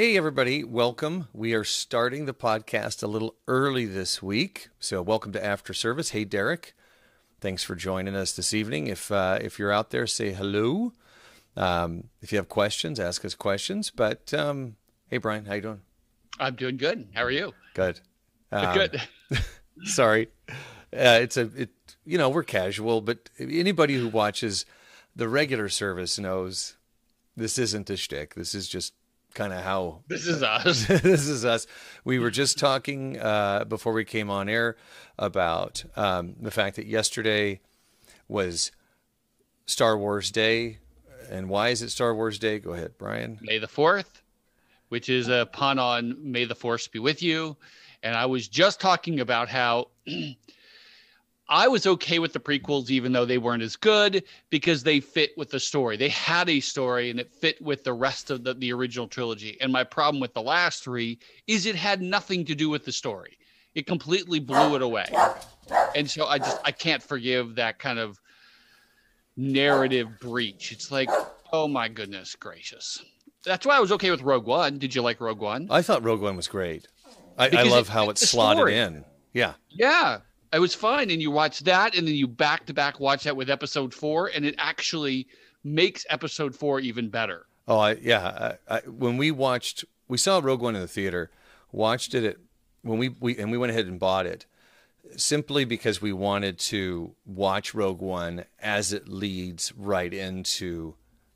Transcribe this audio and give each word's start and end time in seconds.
Hey, 0.00 0.16
everybody, 0.16 0.64
welcome. 0.64 1.28
We 1.34 1.52
are 1.52 1.62
starting 1.62 2.24
the 2.24 2.32
podcast 2.32 3.02
a 3.02 3.06
little 3.06 3.36
early 3.46 3.84
this 3.84 4.22
week. 4.22 4.70
So, 4.78 5.02
welcome 5.02 5.30
to 5.32 5.44
After 5.44 5.74
Service. 5.74 6.08
Hey, 6.08 6.24
Derek. 6.24 6.74
Thanks 7.42 7.62
for 7.62 7.74
joining 7.74 8.14
us 8.14 8.32
this 8.32 8.54
evening. 8.54 8.86
If, 8.86 9.12
uh, 9.12 9.40
if 9.42 9.58
you're 9.58 9.70
out 9.70 9.90
there, 9.90 10.06
say 10.06 10.32
hello. 10.32 10.94
Um, 11.54 12.04
if 12.22 12.32
you 12.32 12.38
have 12.38 12.48
questions, 12.48 12.98
ask 12.98 13.26
us 13.26 13.34
questions. 13.34 13.90
But 13.90 14.32
um, 14.32 14.76
hey, 15.08 15.18
Brian, 15.18 15.44
how 15.44 15.52
you 15.52 15.60
doing? 15.60 15.80
I'm 16.38 16.54
doing 16.54 16.78
good. 16.78 17.08
How 17.12 17.24
are 17.24 17.30
you? 17.30 17.52
Good. 17.74 18.00
Um, 18.50 18.72
good. 18.72 19.02
sorry. 19.84 20.28
Uh, 20.48 21.20
it's 21.20 21.36
a 21.36 21.50
it. 21.54 21.70
You 22.06 22.16
know, 22.16 22.30
we're 22.30 22.42
casual, 22.42 23.02
but 23.02 23.28
anybody 23.38 23.96
who 23.96 24.08
watches 24.08 24.64
the 25.14 25.28
regular 25.28 25.68
service 25.68 26.18
knows 26.18 26.78
this 27.36 27.58
isn't 27.58 27.90
a 27.90 27.98
shtick. 27.98 28.34
This 28.34 28.54
is 28.54 28.66
just 28.66 28.94
kind 29.34 29.52
of 29.52 29.62
how 29.62 30.02
this 30.08 30.26
is 30.26 30.42
us. 30.42 30.86
this 30.86 31.26
is 31.26 31.44
us. 31.44 31.66
We 32.04 32.18
were 32.18 32.30
just 32.30 32.58
talking 32.58 33.18
uh, 33.18 33.64
before 33.64 33.92
we 33.92 34.04
came 34.04 34.30
on 34.30 34.48
air 34.48 34.76
about 35.18 35.84
um, 35.96 36.36
the 36.40 36.50
fact 36.50 36.76
that 36.76 36.86
yesterday 36.86 37.60
was 38.28 38.72
Star 39.66 39.96
Wars 39.96 40.30
Day, 40.30 40.78
and 41.30 41.48
why 41.48 41.68
is 41.68 41.82
it 41.82 41.90
Star 41.90 42.14
Wars 42.14 42.38
Day? 42.38 42.58
Go 42.58 42.72
ahead, 42.72 42.92
Brian. 42.98 43.38
May 43.40 43.58
the 43.58 43.68
fourth, 43.68 44.22
which 44.88 45.08
is 45.08 45.28
a 45.28 45.48
pun 45.52 45.78
on 45.78 46.16
"May 46.20 46.44
the 46.44 46.54
Force 46.54 46.88
be 46.88 46.98
with 46.98 47.22
you," 47.22 47.56
and 48.02 48.16
I 48.16 48.26
was 48.26 48.48
just 48.48 48.80
talking 48.80 49.20
about 49.20 49.48
how. 49.48 49.88
I 51.50 51.66
was 51.66 51.84
okay 51.84 52.20
with 52.20 52.32
the 52.32 52.38
prequels, 52.38 52.90
even 52.90 53.10
though 53.10 53.24
they 53.24 53.36
weren't 53.36 53.64
as 53.64 53.74
good, 53.74 54.22
because 54.50 54.84
they 54.84 55.00
fit 55.00 55.32
with 55.36 55.50
the 55.50 55.58
story. 55.58 55.96
They 55.96 56.08
had 56.08 56.48
a 56.48 56.60
story 56.60 57.10
and 57.10 57.18
it 57.18 57.32
fit 57.32 57.60
with 57.60 57.82
the 57.82 57.92
rest 57.92 58.30
of 58.30 58.44
the, 58.44 58.54
the 58.54 58.72
original 58.72 59.08
trilogy. 59.08 59.58
And 59.60 59.72
my 59.72 59.82
problem 59.82 60.20
with 60.20 60.32
the 60.32 60.42
last 60.42 60.84
three 60.84 61.18
is 61.48 61.66
it 61.66 61.74
had 61.74 62.00
nothing 62.00 62.44
to 62.44 62.54
do 62.54 62.70
with 62.70 62.84
the 62.84 62.92
story. 62.92 63.36
It 63.74 63.86
completely 63.86 64.38
blew 64.38 64.76
it 64.76 64.82
away. 64.82 65.06
And 65.96 66.08
so 66.08 66.26
I 66.26 66.38
just 66.38 66.60
I 66.64 66.70
can't 66.70 67.02
forgive 67.02 67.56
that 67.56 67.80
kind 67.80 67.98
of 67.98 68.20
narrative 69.36 70.20
breach. 70.20 70.70
It's 70.70 70.92
like, 70.92 71.10
oh 71.52 71.66
my 71.66 71.88
goodness 71.88 72.36
gracious. 72.36 73.04
That's 73.44 73.66
why 73.66 73.76
I 73.76 73.80
was 73.80 73.90
okay 73.92 74.12
with 74.12 74.22
Rogue 74.22 74.46
One. 74.46 74.78
Did 74.78 74.94
you 74.94 75.02
like 75.02 75.20
Rogue 75.20 75.40
One? 75.40 75.66
I 75.70 75.82
thought 75.82 76.04
Rogue 76.04 76.20
One 76.20 76.36
was 76.36 76.46
great. 76.46 76.86
I, 77.38 77.48
I 77.48 77.62
love 77.62 77.88
it 77.88 77.92
how 77.92 78.10
it 78.10 78.18
slotted 78.18 78.58
story. 78.58 78.78
in. 78.78 79.04
Yeah. 79.32 79.54
Yeah 79.68 80.20
it 80.52 80.58
was 80.58 80.74
fine. 80.74 81.10
And 81.10 81.20
you 81.20 81.30
watch 81.30 81.60
that, 81.60 81.96
and 81.96 82.06
then 82.06 82.14
you 82.14 82.26
back 82.26 82.66
to 82.66 82.74
back 82.74 83.00
watch 83.00 83.24
that 83.24 83.36
with 83.36 83.50
episode 83.50 83.94
four, 83.94 84.28
and 84.28 84.44
it 84.44 84.54
actually 84.58 85.26
makes 85.64 86.06
episode 86.08 86.54
four 86.54 86.80
even 86.80 87.08
better. 87.08 87.46
Oh, 87.68 87.78
I, 87.78 87.92
yeah. 87.94 88.56
I, 88.68 88.76
I, 88.76 88.80
when 88.80 89.16
we 89.16 89.30
watched, 89.30 89.84
we 90.08 90.18
saw 90.18 90.40
Rogue 90.42 90.62
One 90.62 90.74
in 90.74 90.80
the 90.80 90.88
theater, 90.88 91.30
watched 91.72 92.14
it 92.14 92.24
at, 92.24 92.36
when 92.82 92.98
we, 92.98 93.10
we, 93.10 93.36
and 93.38 93.50
we 93.50 93.58
went 93.58 93.70
ahead 93.70 93.86
and 93.86 93.98
bought 94.00 94.26
it 94.26 94.46
simply 95.16 95.64
because 95.64 96.00
we 96.00 96.12
wanted 96.12 96.58
to 96.58 97.14
watch 97.26 97.74
Rogue 97.74 98.00
One 98.00 98.44
as 98.60 98.92
it 98.92 99.08
leads 99.08 99.72
right 99.76 100.12
into 100.12 100.94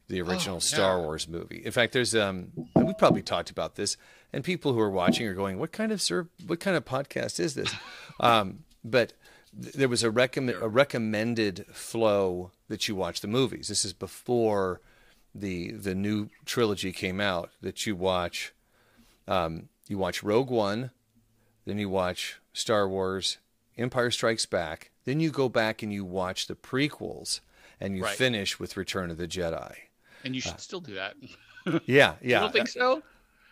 the 0.08 0.20
original 0.20 0.56
oh, 0.56 0.60
Star 0.60 1.00
Wars 1.00 1.28
movie. 1.28 1.62
In 1.64 1.72
fact, 1.72 1.92
there's 1.92 2.14
um, 2.14 2.52
we 2.74 2.94
probably 2.94 3.22
talked 3.22 3.50
about 3.50 3.76
this, 3.76 3.96
and 4.32 4.44
people 4.44 4.72
who 4.72 4.80
are 4.80 4.90
watching 4.90 5.26
are 5.26 5.34
going, 5.34 5.58
"What 5.58 5.72
kind 5.72 5.92
of 5.92 6.02
sir, 6.02 6.28
what 6.46 6.60
kind 6.60 6.76
of 6.76 6.84
podcast 6.84 7.40
is 7.40 7.54
this?" 7.54 7.74
Um, 8.20 8.64
but 8.84 9.14
there 9.52 9.88
was 9.88 10.02
a, 10.02 10.10
recommend, 10.10 10.58
a 10.60 10.68
recommended 10.68 11.66
flow 11.72 12.50
that 12.68 12.88
you 12.88 12.94
watch 12.94 13.20
the 13.20 13.28
movies. 13.28 13.68
This 13.68 13.84
is 13.84 13.92
before 13.92 14.80
the 15.34 15.72
the 15.72 15.94
new 15.94 16.28
trilogy 16.44 16.92
came 16.92 17.20
out. 17.20 17.50
That 17.60 17.86
you 17.86 17.96
watch, 17.96 18.52
um, 19.26 19.68
you 19.88 19.98
watch 19.98 20.22
Rogue 20.22 20.50
One, 20.50 20.90
then 21.64 21.78
you 21.78 21.88
watch 21.88 22.40
Star 22.52 22.88
Wars, 22.88 23.38
Empire 23.78 24.10
Strikes 24.10 24.46
Back, 24.46 24.90
then 25.04 25.20
you 25.20 25.30
go 25.30 25.48
back 25.48 25.82
and 25.82 25.92
you 25.92 26.04
watch 26.04 26.46
the 26.46 26.54
prequels, 26.54 27.40
and 27.80 27.96
you 27.96 28.04
right. 28.04 28.16
finish 28.16 28.58
with 28.58 28.76
Return 28.76 29.10
of 29.10 29.18
the 29.18 29.28
Jedi. 29.28 29.74
And 30.24 30.34
you 30.34 30.40
should 30.40 30.54
uh, 30.54 30.58
still 30.58 30.80
do 30.80 30.94
that. 30.94 31.14
yeah, 31.66 31.76
yeah. 31.86 32.14
You 32.20 32.34
don't 32.40 32.52
think 32.52 32.68
so? 32.68 33.02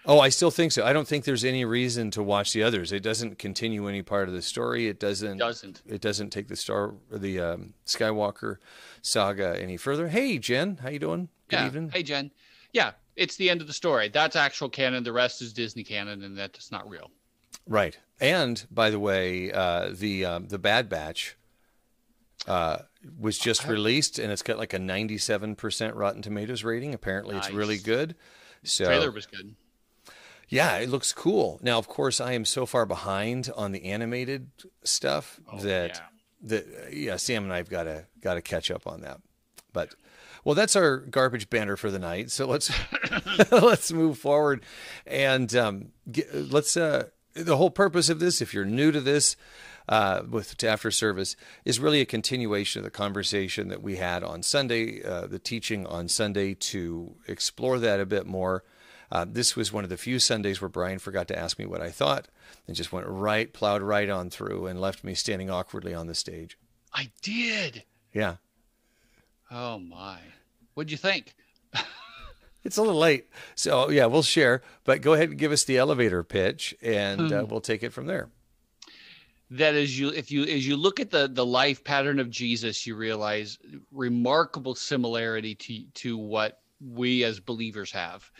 Oh, 0.04 0.18
I 0.18 0.30
still 0.30 0.50
think 0.50 0.72
so. 0.72 0.84
I 0.84 0.92
don't 0.92 1.06
think 1.06 1.24
there's 1.24 1.44
any 1.44 1.64
reason 1.64 2.10
to 2.12 2.22
watch 2.22 2.52
the 2.52 2.62
others. 2.62 2.90
It 2.90 3.02
doesn't 3.02 3.38
continue 3.38 3.86
any 3.88 4.02
part 4.02 4.28
of 4.28 4.34
the 4.34 4.42
story. 4.42 4.88
It 4.88 4.98
doesn't. 4.98 5.36
It 5.36 5.38
doesn't. 5.38 5.82
It 5.86 6.00
doesn't 6.00 6.30
take 6.30 6.48
the 6.48 6.56
star 6.56 6.94
the 7.10 7.40
um, 7.40 7.74
Skywalker 7.86 8.56
saga 9.00 9.56
any 9.60 9.76
further. 9.76 10.08
Hey, 10.08 10.38
Jen, 10.38 10.78
how 10.78 10.88
you 10.88 10.98
doing? 10.98 11.28
Good 11.48 11.56
yeah. 11.56 11.66
evening. 11.66 11.90
Hey, 11.90 12.02
Jen. 12.02 12.32
Yeah, 12.72 12.92
it's 13.14 13.36
the 13.36 13.48
end 13.48 13.60
of 13.60 13.66
the 13.66 13.72
story. 13.72 14.08
That's 14.08 14.34
actual 14.34 14.68
canon. 14.68 15.04
The 15.04 15.12
rest 15.12 15.40
is 15.40 15.52
Disney 15.52 15.84
canon, 15.84 16.22
and 16.24 16.36
that's 16.36 16.72
not 16.72 16.88
real. 16.88 17.10
Right. 17.68 17.96
And 18.20 18.64
by 18.70 18.90
the 18.90 18.98
way, 18.98 19.52
uh, 19.52 19.90
the 19.92 20.24
um, 20.24 20.48
the 20.48 20.58
Bad 20.58 20.88
Batch 20.88 21.36
uh, 22.48 22.78
was 23.18 23.38
just 23.38 23.66
released, 23.68 24.18
and 24.18 24.32
it's 24.32 24.42
got 24.42 24.58
like 24.58 24.72
a 24.72 24.78
97% 24.78 25.94
Rotten 25.94 26.22
Tomatoes 26.22 26.64
rating. 26.64 26.92
Apparently, 26.92 27.36
nice. 27.36 27.46
it's 27.46 27.54
really 27.54 27.78
good. 27.78 28.16
So 28.64 28.84
the 28.84 28.90
trailer 28.90 29.10
was 29.10 29.26
good. 29.26 29.54
Yeah, 30.52 30.76
it 30.76 30.90
looks 30.90 31.14
cool. 31.14 31.58
Now, 31.62 31.78
of 31.78 31.88
course, 31.88 32.20
I 32.20 32.32
am 32.32 32.44
so 32.44 32.66
far 32.66 32.84
behind 32.84 33.50
on 33.56 33.72
the 33.72 33.86
animated 33.86 34.50
stuff 34.84 35.40
oh, 35.50 35.58
that 35.60 35.94
yeah. 35.94 36.00
that 36.42 36.92
yeah, 36.92 37.16
Sam 37.16 37.44
and 37.44 37.52
I've 37.54 37.70
got 37.70 37.84
to 37.84 38.04
got 38.20 38.34
to 38.34 38.42
catch 38.42 38.70
up 38.70 38.86
on 38.86 39.00
that. 39.00 39.22
But 39.72 39.94
well, 40.44 40.54
that's 40.54 40.76
our 40.76 40.98
garbage 40.98 41.48
banner 41.48 41.78
for 41.78 41.90
the 41.90 41.98
night. 41.98 42.30
So 42.30 42.46
let's 42.46 42.70
let's 43.50 43.90
move 43.92 44.18
forward 44.18 44.62
and 45.06 45.54
um, 45.56 45.92
get, 46.10 46.34
let's. 46.34 46.76
Uh, 46.76 47.04
the 47.32 47.56
whole 47.56 47.70
purpose 47.70 48.10
of 48.10 48.20
this, 48.20 48.42
if 48.42 48.52
you're 48.52 48.66
new 48.66 48.92
to 48.92 49.00
this, 49.00 49.36
uh, 49.88 50.20
with 50.28 50.54
to 50.58 50.68
after 50.68 50.90
service, 50.90 51.34
is 51.64 51.80
really 51.80 52.02
a 52.02 52.04
continuation 52.06 52.80
of 52.80 52.84
the 52.84 52.90
conversation 52.90 53.68
that 53.68 53.82
we 53.82 53.96
had 53.96 54.22
on 54.22 54.42
Sunday, 54.42 55.02
uh, 55.02 55.26
the 55.26 55.38
teaching 55.38 55.86
on 55.86 56.08
Sunday, 56.08 56.52
to 56.52 57.14
explore 57.26 57.78
that 57.78 58.00
a 58.00 58.04
bit 58.04 58.26
more. 58.26 58.64
Uh, 59.12 59.26
this 59.28 59.54
was 59.54 59.70
one 59.70 59.84
of 59.84 59.90
the 59.90 59.98
few 59.98 60.18
Sundays 60.18 60.62
where 60.62 60.70
Brian 60.70 60.98
forgot 60.98 61.28
to 61.28 61.38
ask 61.38 61.58
me 61.58 61.66
what 61.66 61.82
I 61.82 61.90
thought 61.90 62.28
and 62.66 62.74
just 62.74 62.92
went 62.92 63.06
right, 63.06 63.52
plowed 63.52 63.82
right 63.82 64.08
on 64.08 64.30
through 64.30 64.66
and 64.66 64.80
left 64.80 65.04
me 65.04 65.14
standing 65.14 65.50
awkwardly 65.50 65.92
on 65.92 66.06
the 66.06 66.14
stage. 66.14 66.56
I 66.94 67.10
did. 67.20 67.84
Yeah. 68.14 68.36
Oh, 69.50 69.78
my. 69.78 70.18
What'd 70.72 70.90
you 70.90 70.96
think? 70.96 71.34
it's 72.64 72.78
a 72.78 72.82
little 72.82 72.98
late. 72.98 73.26
So, 73.54 73.90
yeah, 73.90 74.06
we'll 74.06 74.22
share, 74.22 74.62
but 74.84 75.02
go 75.02 75.12
ahead 75.12 75.28
and 75.28 75.38
give 75.38 75.52
us 75.52 75.64
the 75.64 75.76
elevator 75.76 76.22
pitch 76.22 76.74
and 76.80 77.30
uh, 77.30 77.42
hmm. 77.42 77.50
we'll 77.50 77.60
take 77.60 77.82
it 77.82 77.92
from 77.92 78.06
there 78.06 78.30
that 79.50 79.74
as 79.74 79.98
you 79.98 80.08
if 80.08 80.30
you 80.30 80.44
as 80.44 80.66
you 80.66 80.78
look 80.78 80.98
at 80.98 81.10
the 81.10 81.28
the 81.30 81.44
life 81.44 81.84
pattern 81.84 82.18
of 82.18 82.30
Jesus, 82.30 82.86
you 82.86 82.94
realize 82.94 83.58
remarkable 83.90 84.74
similarity 84.74 85.54
to 85.54 85.84
to 85.92 86.16
what 86.16 86.62
we 86.80 87.22
as 87.22 87.38
believers 87.38 87.92
have 87.92 88.30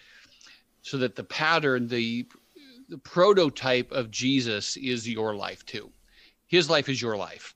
so 0.82 0.98
that 0.98 1.16
the 1.16 1.25
pattern, 1.25 1.88
the 1.88 2.26
the 2.88 2.98
prototype 2.98 3.91
of 3.91 4.10
Jesus 4.10 4.76
is 4.76 5.09
your 5.09 5.34
life 5.34 5.65
too. 5.65 5.91
His 6.47 6.69
life 6.69 6.91
is 6.91 7.00
your 7.00 7.16
life. 7.16 7.54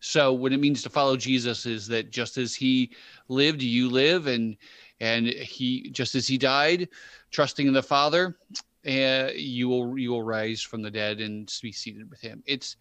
So 0.00 0.32
what 0.32 0.52
it 0.52 0.58
means 0.58 0.82
to 0.82 0.90
follow 0.90 1.16
Jesus 1.16 1.64
is 1.64 1.86
that 1.86 2.10
just 2.10 2.36
as 2.36 2.54
he 2.54 2.90
lived, 3.28 3.62
you 3.62 3.88
live, 3.88 4.26
and 4.26 4.56
and 5.00 5.28
he 5.28 5.90
just 5.90 6.14
as 6.14 6.26
he 6.26 6.38
died, 6.38 6.88
trusting 7.30 7.66
in 7.66 7.72
the 7.72 7.82
Father, 7.82 8.36
uh, 8.86 9.28
you 9.34 9.68
will 9.68 9.96
you 9.96 10.10
will 10.10 10.24
rise 10.24 10.60
from 10.60 10.82
the 10.82 10.90
dead 10.90 11.20
and 11.20 11.52
be 11.62 11.70
seated 11.70 12.10
with 12.10 12.20
him. 12.20 12.42
It's 12.46 12.76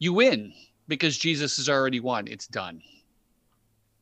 you 0.00 0.12
win 0.12 0.52
because 0.88 1.16
Jesus 1.16 1.56
has 1.58 1.68
already 1.68 2.00
won. 2.00 2.26
It's 2.26 2.48
done. 2.48 2.82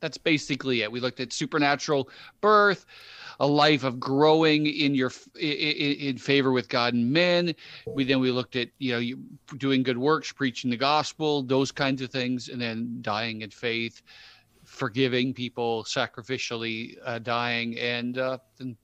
That's 0.00 0.18
basically 0.18 0.82
it. 0.82 0.90
We 0.90 1.00
looked 1.00 1.20
at 1.20 1.32
supernatural 1.32 2.08
birth, 2.40 2.86
a 3.38 3.46
life 3.46 3.84
of 3.84 4.00
growing 4.00 4.66
in 4.66 4.94
your 4.94 5.12
in, 5.38 5.50
in 5.50 6.18
favor 6.18 6.52
with 6.52 6.68
God 6.68 6.94
and 6.94 7.12
men. 7.12 7.54
We 7.86 8.04
then 8.04 8.20
we 8.20 8.30
looked 8.30 8.56
at 8.56 8.68
you 8.78 8.92
know 8.92 9.56
doing 9.58 9.82
good 9.82 9.98
works, 9.98 10.32
preaching 10.32 10.70
the 10.70 10.76
gospel, 10.76 11.42
those 11.42 11.70
kinds 11.70 12.02
of 12.02 12.10
things, 12.10 12.48
and 12.48 12.60
then 12.60 12.98
dying 13.02 13.42
in 13.42 13.50
faith, 13.50 14.02
forgiving 14.64 15.34
people, 15.34 15.84
sacrificially 15.84 16.96
uh, 17.04 17.18
dying, 17.18 17.78
and 17.78 18.18
uh, 18.18 18.38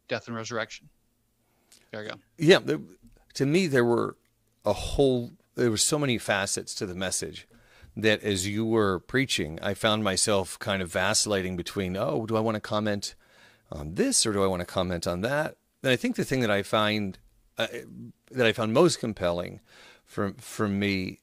death 0.08 0.28
and 0.28 0.36
resurrection. 0.36 0.88
There 1.92 2.02
you 2.02 2.10
go. 2.10 2.16
Yeah, 2.38 2.58
to 3.34 3.46
me 3.46 3.66
there 3.66 3.84
were 3.84 4.16
a 4.64 4.72
whole 4.72 5.32
there 5.54 5.70
were 5.70 5.76
so 5.78 5.98
many 5.98 6.18
facets 6.18 6.74
to 6.74 6.86
the 6.86 6.94
message 6.94 7.46
that 7.96 8.22
as 8.22 8.46
you 8.46 8.64
were 8.64 9.00
preaching, 9.00 9.58
I 9.62 9.74
found 9.74 10.04
myself 10.04 10.58
kind 10.58 10.82
of 10.82 10.92
vacillating 10.92 11.56
between, 11.56 11.96
oh, 11.96 12.26
do 12.26 12.36
I 12.36 12.40
want 12.40 12.56
to 12.56 12.60
comment 12.60 13.14
on 13.72 13.94
this 13.94 14.26
or 14.26 14.32
do 14.32 14.44
I 14.44 14.46
want 14.46 14.60
to 14.60 14.66
comment 14.66 15.06
on 15.06 15.22
that? 15.22 15.56
And 15.82 15.90
I 15.90 15.96
think 15.96 16.16
the 16.16 16.24
thing 16.24 16.40
that 16.40 16.50
I 16.50 16.62
find 16.62 17.18
uh, 17.58 17.68
that 18.30 18.46
I 18.46 18.52
found 18.52 18.74
most 18.74 18.98
compelling 18.98 19.60
for 20.04 20.34
for 20.38 20.68
me 20.68 21.20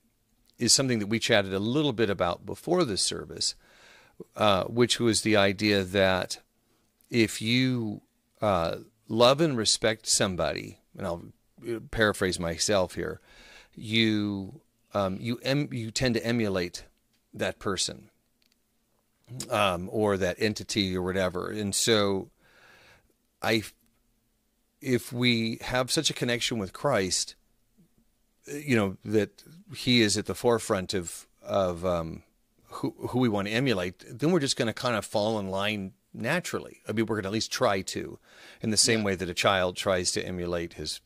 is 0.57 0.73
something 0.73 0.99
that 0.99 1.07
we 1.07 1.19
chatted 1.19 1.53
a 1.53 1.59
little 1.59 1.93
bit 1.93 2.09
about 2.09 2.45
before 2.45 2.83
the 2.83 2.97
service, 2.97 3.55
uh, 4.35 4.63
which 4.63 4.99
was 4.99 5.21
the 5.21 5.35
idea 5.35 5.83
that 5.83 6.39
if 7.09 7.41
you 7.41 8.01
uh, 8.41 8.77
love 9.07 9.41
and 9.41 9.57
respect 9.57 10.07
somebody 10.07 10.79
and 10.97 11.05
I'll 11.05 11.23
uh, 11.67 11.79
paraphrase 11.91 12.39
myself 12.39 12.95
here, 12.95 13.19
you 13.75 14.61
um, 14.93 15.17
you 15.19 15.39
em- 15.43 15.69
you 15.71 15.91
tend 15.91 16.15
to 16.15 16.25
emulate 16.25 16.85
that 17.33 17.59
person 17.59 18.09
um, 19.49 19.89
or 19.91 20.17
that 20.17 20.37
entity 20.39 20.95
or 20.95 21.01
whatever, 21.01 21.49
and 21.49 21.73
so 21.73 22.29
I, 23.41 23.63
if 24.81 25.11
we 25.11 25.59
have 25.61 25.91
such 25.91 26.09
a 26.09 26.13
connection 26.13 26.57
with 26.57 26.73
Christ, 26.73 27.35
you 28.47 28.75
know 28.75 28.97
that 29.05 29.43
He 29.75 30.01
is 30.01 30.17
at 30.17 30.25
the 30.25 30.35
forefront 30.35 30.93
of 30.93 31.27
of 31.41 31.85
um, 31.85 32.23
who 32.65 32.93
who 33.09 33.19
we 33.19 33.29
want 33.29 33.47
to 33.47 33.53
emulate, 33.53 34.03
then 34.07 34.31
we're 34.31 34.39
just 34.39 34.57
going 34.57 34.67
to 34.67 34.73
kind 34.73 34.95
of 34.95 35.05
fall 35.05 35.39
in 35.39 35.49
line 35.49 35.93
naturally. 36.13 36.81
I 36.87 36.91
mean, 36.91 37.05
we're 37.05 37.15
going 37.15 37.23
to 37.23 37.29
at 37.29 37.33
least 37.33 37.51
try 37.51 37.81
to, 37.81 38.19
in 38.61 38.69
the 38.69 38.77
same 38.77 38.99
yeah. 38.99 39.05
way 39.05 39.15
that 39.15 39.29
a 39.29 39.33
child 39.33 39.75
tries 39.75 40.11
to 40.11 40.25
emulate 40.25 40.73
his 40.73 41.01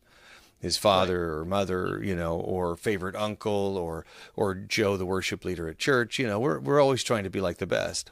his 0.60 0.78
father 0.78 1.20
right. 1.20 1.40
or 1.40 1.46
mother, 1.46 2.02
you 2.04 2.16
know, 2.16 2.38
or 2.38 2.76
favorite 2.76 3.16
uncle, 3.16 3.78
or 3.78 4.06
or 4.36 4.56
Joe, 4.56 4.98
the 4.98 5.06
worship 5.06 5.46
leader 5.46 5.68
at 5.68 5.78
church. 5.78 6.20
You 6.20 6.28
know, 6.28 6.40
we're 6.40 6.60
we're 6.60 6.82
always 6.82 7.04
trying 7.04 7.24
to 7.24 7.30
be 7.30 7.42
like 7.42 7.58
the 7.58 7.68
best. 7.68 8.12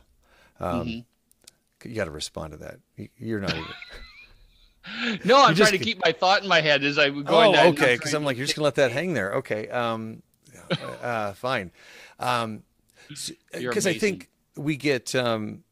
Um, 0.60 0.88
mm-hmm. 0.88 1.90
You 1.90 1.96
got 1.96 2.06
to 2.06 2.12
respond 2.12 2.54
to 2.54 2.58
that. 2.58 2.80
You're 3.18 3.40
not 3.40 3.54
even. 3.54 5.20
no, 5.26 5.44
I'm 5.44 5.56
trying 5.56 5.72
to 5.72 5.78
keep 5.78 6.00
my 6.04 6.12
thought 6.12 6.44
in 6.44 6.48
my 6.48 6.62
head 6.62 6.84
as 6.84 6.98
I'm 6.98 7.24
going. 7.24 7.56
Oh, 7.56 7.70
okay. 7.70 7.96
Because 7.96 8.14
I'm 8.14 8.24
like, 8.24 8.38
you're 8.38 8.46
just 8.46 8.56
gonna 8.56 8.66
let 8.66 8.76
that 8.76 8.92
hang 8.92 9.14
there. 9.14 9.36
Okay. 9.36 9.68
Um, 9.70 10.22
uh, 11.02 11.34
fine. 11.34 11.72
Um, 12.20 12.64
because 13.52 13.88
I 13.88 13.94
think 13.94 14.30
we 14.56 14.78
get 14.78 15.14
um, 15.16 15.64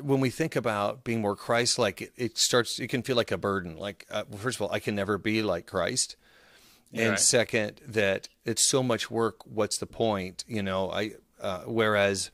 when 0.00 0.20
we 0.20 0.30
think 0.30 0.56
about 0.56 1.04
being 1.04 1.20
more 1.20 1.36
Christ-like, 1.36 2.02
it, 2.02 2.12
it, 2.16 2.38
starts. 2.38 2.78
It 2.78 2.88
can 2.88 3.02
feel 3.02 3.16
like 3.16 3.32
a 3.32 3.38
burden. 3.38 3.76
Like, 3.76 4.06
uh, 4.10 4.24
well, 4.28 4.38
first 4.38 4.58
of 4.58 4.62
all, 4.62 4.72
I 4.72 4.80
can 4.80 4.94
never 4.94 5.18
be 5.18 5.42
like 5.42 5.66
Christ, 5.66 6.16
and 6.92 7.10
right. 7.10 7.18
second, 7.18 7.80
that 7.86 8.28
it's 8.44 8.68
so 8.68 8.82
much 8.82 9.10
work. 9.10 9.36
What's 9.46 9.78
the 9.78 9.86
point? 9.86 10.44
You 10.46 10.62
know, 10.62 10.90
I. 10.90 11.12
Uh, 11.38 11.60
whereas, 11.66 12.30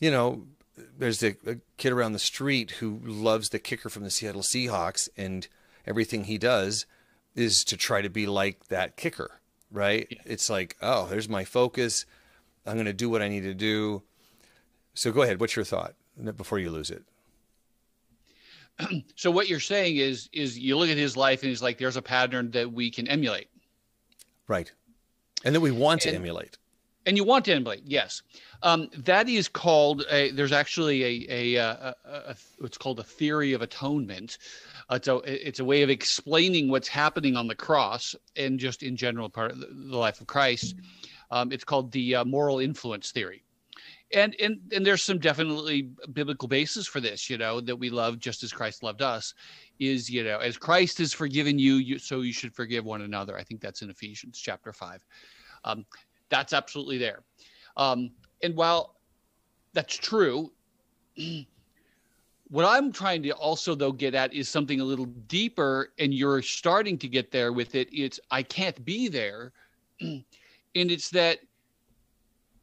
you 0.00 0.10
know, 0.10 0.46
there's 0.98 1.22
a, 1.22 1.36
a, 1.46 1.56
kid 1.76 1.92
around 1.92 2.12
the 2.12 2.18
street 2.18 2.70
who 2.72 2.98
loves 3.04 3.50
the 3.50 3.58
kicker 3.58 3.90
from 3.90 4.04
the 4.04 4.10
Seattle 4.10 4.40
Seahawks, 4.40 5.08
and 5.18 5.46
everything 5.86 6.24
he 6.24 6.38
does 6.38 6.86
is 7.34 7.62
to 7.64 7.76
try 7.76 8.00
to 8.00 8.08
be 8.08 8.26
like 8.26 8.68
that 8.68 8.96
kicker. 8.96 9.40
Right? 9.70 10.06
Yeah. 10.10 10.18
It's 10.24 10.48
like, 10.48 10.76
oh, 10.80 11.06
there's 11.08 11.28
my 11.28 11.44
focus. 11.44 12.06
I'm 12.66 12.74
going 12.74 12.86
to 12.86 12.92
do 12.92 13.10
what 13.10 13.22
I 13.22 13.28
need 13.28 13.42
to 13.42 13.54
do. 13.54 14.02
So 14.94 15.12
go 15.12 15.22
ahead. 15.22 15.40
What's 15.40 15.56
your 15.56 15.64
thought 15.64 15.94
before 16.36 16.58
you 16.58 16.70
lose 16.70 16.90
it? 16.90 17.04
so 19.16 19.30
what 19.30 19.48
you're 19.48 19.60
saying 19.60 19.96
is 19.96 20.28
is 20.32 20.58
you 20.58 20.76
look 20.76 20.88
at 20.88 20.96
his 20.96 21.16
life 21.16 21.42
and 21.42 21.50
he's 21.50 21.62
like 21.62 21.78
there's 21.78 21.96
a 21.96 22.02
pattern 22.02 22.50
that 22.52 22.72
we 22.72 22.90
can 22.90 23.06
emulate. 23.08 23.48
Right. 24.48 24.70
And 25.44 25.54
that 25.54 25.60
we 25.60 25.70
want 25.70 26.04
and, 26.04 26.12
to 26.12 26.16
emulate. 26.16 26.58
And 27.04 27.16
you 27.16 27.24
want 27.24 27.44
to 27.46 27.52
emulate 27.52 27.82
yes. 27.84 28.22
Um, 28.62 28.88
that 28.96 29.28
is 29.28 29.48
called 29.48 30.04
a 30.10 30.30
there's 30.30 30.52
actually 30.52 31.26
a, 31.28 31.56
a, 31.56 31.60
a, 31.60 31.94
a, 32.04 32.36
what's 32.58 32.78
called 32.78 33.00
a 33.00 33.04
theory 33.04 33.52
of 33.52 33.62
atonement. 33.62 34.38
It's 34.90 35.08
a 35.08 35.16
it's 35.16 35.60
a 35.60 35.64
way 35.64 35.82
of 35.82 35.90
explaining 35.90 36.68
what's 36.68 36.88
happening 36.88 37.36
on 37.36 37.48
the 37.48 37.54
cross 37.54 38.14
and 38.36 38.58
just 38.58 38.82
in 38.82 38.96
general 38.96 39.28
part 39.28 39.52
of 39.52 39.60
the 39.60 39.96
life 39.96 40.20
of 40.20 40.26
christ. 40.26 40.76
Um, 41.30 41.50
it's 41.50 41.64
called 41.64 41.92
the 41.92 42.16
uh, 42.16 42.24
moral 42.24 42.58
influence 42.58 43.10
theory 43.10 43.42
and 44.12 44.36
and 44.40 44.58
and 44.72 44.84
there's 44.84 45.02
some 45.02 45.18
definitely 45.18 45.90
biblical 46.12 46.48
basis 46.48 46.86
for 46.86 47.00
this 47.00 47.30
you 47.30 47.38
know 47.38 47.60
that 47.60 47.76
we 47.76 47.90
love 47.90 48.18
just 48.18 48.42
as 48.42 48.52
christ 48.52 48.82
loved 48.82 49.02
us 49.02 49.34
is 49.78 50.10
you 50.10 50.22
know 50.22 50.38
as 50.38 50.56
christ 50.56 50.98
has 50.98 51.12
forgiven 51.12 51.58
you, 51.58 51.74
you 51.74 51.98
so 51.98 52.20
you 52.20 52.32
should 52.32 52.54
forgive 52.54 52.84
one 52.84 53.02
another. 53.02 53.36
I 53.38 53.42
think 53.42 53.60
that's 53.60 53.82
in 53.82 53.90
ephesians 53.90 54.38
chapter 54.38 54.72
5 54.72 55.04
um, 55.64 55.86
that's 56.28 56.52
absolutely 56.52 56.98
there. 56.98 57.22
Um, 57.76 58.10
and 58.42 58.56
while 58.56 58.96
that's 59.72 59.96
true 59.96 60.52
what 62.48 62.64
i'm 62.64 62.92
trying 62.92 63.22
to 63.22 63.30
also 63.30 63.74
though 63.74 63.92
get 63.92 64.14
at 64.14 64.32
is 64.34 64.48
something 64.48 64.80
a 64.80 64.84
little 64.84 65.06
deeper 65.06 65.92
and 65.98 66.12
you're 66.12 66.42
starting 66.42 66.98
to 66.98 67.08
get 67.08 67.30
there 67.30 67.52
with 67.52 67.74
it. 67.74 67.88
It's 67.92 68.20
i 68.30 68.42
can't 68.42 68.84
be 68.84 69.08
there. 69.08 69.52
And 70.74 70.90
it's 70.90 71.10
that 71.10 71.40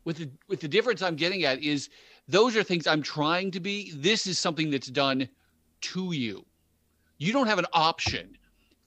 with 0.09 0.17
the 0.17 0.29
with 0.47 0.59
the 0.59 0.67
difference 0.67 1.03
I'm 1.03 1.15
getting 1.15 1.43
at 1.43 1.61
is 1.61 1.87
those 2.27 2.57
are 2.57 2.63
things 2.63 2.87
I'm 2.87 3.03
trying 3.03 3.51
to 3.51 3.59
be. 3.59 3.91
This 3.95 4.25
is 4.25 4.39
something 4.39 4.71
that's 4.71 4.87
done 4.87 5.29
to 5.81 6.13
you. 6.13 6.43
You 7.19 7.31
don't 7.31 7.45
have 7.45 7.59
an 7.59 7.67
option 7.73 8.35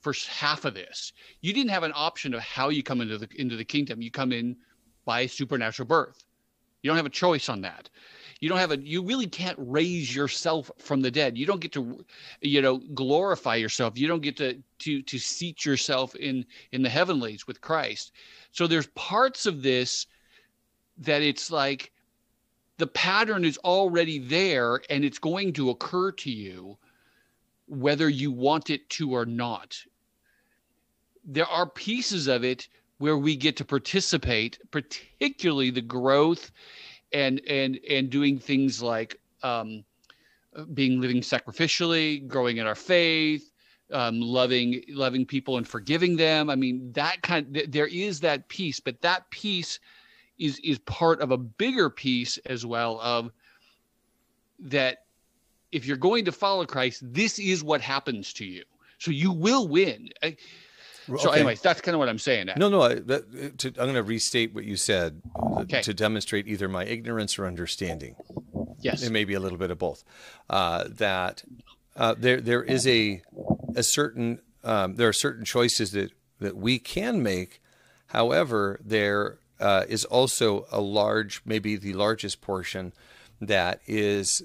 for 0.01 0.13
half 0.27 0.65
of 0.65 0.73
this. 0.73 1.13
You 1.39 1.53
didn't 1.53 1.69
have 1.69 1.83
an 1.83 1.93
option 1.95 2.33
of 2.33 2.41
how 2.41 2.67
you 2.67 2.83
come 2.83 2.99
into 2.99 3.17
the 3.17 3.29
into 3.37 3.55
the 3.55 3.63
kingdom. 3.63 4.01
You 4.01 4.11
come 4.11 4.33
in 4.33 4.57
by 5.05 5.25
supernatural 5.27 5.87
birth. 5.87 6.25
You 6.81 6.89
don't 6.89 6.97
have 6.97 7.05
a 7.05 7.21
choice 7.23 7.47
on 7.47 7.61
that. 7.61 7.89
You 8.41 8.49
don't 8.49 8.57
have 8.57 8.71
a 8.71 8.79
you 8.81 9.01
really 9.01 9.27
can't 9.27 9.57
raise 9.57 10.13
yourself 10.13 10.69
from 10.77 10.99
the 10.99 11.09
dead. 11.09 11.37
You 11.37 11.45
don't 11.45 11.61
get 11.61 11.71
to 11.71 12.03
you 12.41 12.61
know 12.61 12.79
glorify 12.93 13.55
yourself. 13.55 13.97
You 13.97 14.09
don't 14.09 14.21
get 14.21 14.35
to 14.37 14.61
to 14.79 15.01
to 15.03 15.17
seat 15.17 15.63
yourself 15.63 16.15
in 16.15 16.45
in 16.73 16.81
the 16.81 16.89
heavenlies 16.89 17.47
with 17.47 17.61
Christ. 17.61 18.11
So 18.51 18.67
there's 18.67 18.87
parts 18.87 19.45
of 19.45 19.63
this 19.63 20.05
that 20.97 21.21
it's 21.21 21.51
like 21.51 21.91
the 22.77 22.87
pattern 22.87 23.45
is 23.45 23.57
already 23.59 24.19
there 24.19 24.81
and 24.89 25.05
it's 25.05 25.19
going 25.19 25.53
to 25.53 25.69
occur 25.69 26.11
to 26.11 26.31
you 26.31 26.77
whether 27.67 28.09
you 28.09 28.31
want 28.31 28.69
it 28.69 28.89
to 28.89 29.11
or 29.11 29.25
not. 29.25 29.77
There 31.23 31.47
are 31.47 31.67
pieces 31.67 32.27
of 32.27 32.43
it 32.43 32.67
where 32.97 33.17
we 33.17 33.35
get 33.35 33.57
to 33.57 33.65
participate, 33.65 34.59
particularly 34.71 35.69
the 35.69 35.81
growth 35.81 36.51
and 37.11 37.41
and 37.47 37.79
and 37.89 38.09
doing 38.09 38.39
things 38.39 38.81
like 38.81 39.19
um, 39.43 39.83
being 40.73 40.99
living 40.99 41.21
sacrificially, 41.21 42.27
growing 42.27 42.57
in 42.57 42.67
our 42.67 42.75
faith, 42.75 43.51
um, 43.91 44.19
loving 44.19 44.83
loving 44.89 45.25
people 45.25 45.57
and 45.57 45.67
forgiving 45.67 46.17
them. 46.17 46.49
I 46.49 46.55
mean, 46.55 46.91
that 46.93 47.21
kind. 47.21 47.63
There 47.69 47.87
is 47.87 48.19
that 48.21 48.49
piece, 48.49 48.79
but 48.79 49.01
that 49.01 49.29
piece 49.29 49.79
is 50.37 50.59
is 50.59 50.79
part 50.79 51.21
of 51.21 51.31
a 51.31 51.37
bigger 51.37 51.89
piece 51.89 52.37
as 52.45 52.65
well 52.65 52.99
of 53.01 53.31
that 54.59 55.05
if 55.71 55.85
you're 55.85 55.97
going 55.97 56.25
to 56.25 56.31
follow 56.31 56.65
Christ, 56.65 57.01
this 57.03 57.39
is 57.39 57.63
what 57.63 57.81
happens 57.81 58.33
to 58.33 58.45
you. 58.45 58.63
So 58.99 59.11
you 59.11 59.31
will 59.31 59.67
win. 59.67 60.09
I, 60.21 60.37
so, 61.07 61.29
okay. 61.29 61.39
anyways, 61.39 61.61
that's 61.61 61.81
kind 61.81 61.95
of 61.95 61.99
what 61.99 62.07
I'm 62.07 62.19
saying. 62.19 62.49
No, 62.55 62.69
no. 62.69 62.81
I, 62.81 62.95
that, 62.95 63.57
to, 63.57 63.67
I'm 63.69 63.73
going 63.73 63.95
to 63.95 64.03
restate 64.03 64.53
what 64.53 64.63
you 64.63 64.77
said 64.77 65.21
okay. 65.57 65.81
to 65.81 65.93
demonstrate 65.93 66.47
either 66.47 66.69
my 66.69 66.85
ignorance 66.85 67.37
or 67.37 67.45
understanding. 67.45 68.15
Yes, 68.79 69.03
it 69.03 69.11
may 69.11 69.25
be 69.25 69.33
a 69.33 69.39
little 69.39 69.57
bit 69.57 69.71
of 69.71 69.77
both. 69.77 70.03
Uh, 70.49 70.85
that 70.89 71.43
uh, 71.95 72.15
there 72.17 72.39
there 72.39 72.63
is 72.63 72.87
a 72.87 73.21
a 73.75 73.83
certain 73.83 74.39
um, 74.63 74.95
there 74.95 75.07
are 75.07 75.13
certain 75.13 75.45
choices 75.45 75.91
that 75.91 76.11
that 76.39 76.55
we 76.55 76.79
can 76.79 77.23
make. 77.23 77.61
However, 78.07 78.79
there 78.83 79.39
uh, 79.59 79.85
is 79.87 80.05
also 80.05 80.65
a 80.71 80.81
large, 80.81 81.41
maybe 81.45 81.75
the 81.75 81.93
largest 81.93 82.41
portion 82.41 82.93
that 83.39 83.81
is 83.85 84.43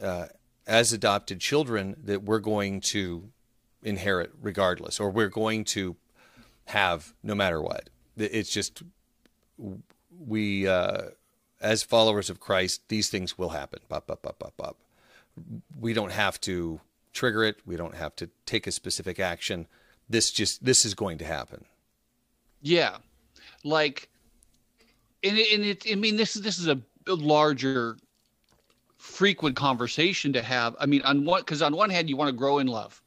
uh, 0.00 0.26
as 0.66 0.92
adopted 0.92 1.40
children 1.40 1.96
that 2.04 2.22
we're 2.22 2.38
going 2.38 2.80
to 2.80 3.30
inherit 3.82 4.32
regardless, 4.40 5.00
or 5.00 5.10
we're 5.10 5.28
going 5.28 5.64
to 5.64 5.96
have 6.66 7.14
no 7.22 7.34
matter 7.34 7.60
what. 7.60 7.90
It's 8.16 8.50
just 8.50 8.82
we, 10.26 10.66
uh, 10.68 11.02
as 11.60 11.82
followers 11.82 12.30
of 12.30 12.40
Christ, 12.40 12.82
these 12.88 13.08
things 13.08 13.38
will 13.38 13.50
happen. 13.50 13.80
Bop, 13.88 14.06
bop, 14.06 14.22
bop, 14.22 14.38
bop, 14.38 14.56
bop. 14.56 14.76
We 15.78 15.92
don't 15.94 16.12
have 16.12 16.40
to 16.42 16.80
trigger 17.12 17.44
it. 17.44 17.56
We 17.64 17.76
don't 17.76 17.94
have 17.94 18.14
to 18.16 18.30
take 18.46 18.66
a 18.66 18.72
specific 18.72 19.18
action. 19.18 19.66
This 20.08 20.30
just 20.30 20.64
this 20.64 20.84
is 20.84 20.94
going 20.94 21.18
to 21.18 21.24
happen. 21.24 21.64
Yeah, 22.60 22.98
like 23.64 24.08
and 25.22 25.38
it, 25.38 25.52
and 25.52 25.64
it 25.64 25.84
I 25.90 25.94
mean 25.94 26.16
this 26.16 26.36
is 26.36 26.42
this 26.42 26.58
is 26.58 26.68
a 26.68 26.80
larger 27.06 27.96
frequent 28.96 29.56
conversation 29.56 30.32
to 30.32 30.42
have. 30.42 30.76
I 30.78 30.86
mean, 30.86 31.02
on 31.02 31.24
one 31.24 31.40
because 31.40 31.62
on 31.62 31.74
one 31.74 31.90
hand 31.90 32.08
you 32.08 32.16
want 32.16 32.28
to 32.28 32.36
grow 32.36 32.58
in 32.58 32.68
love, 32.68 33.02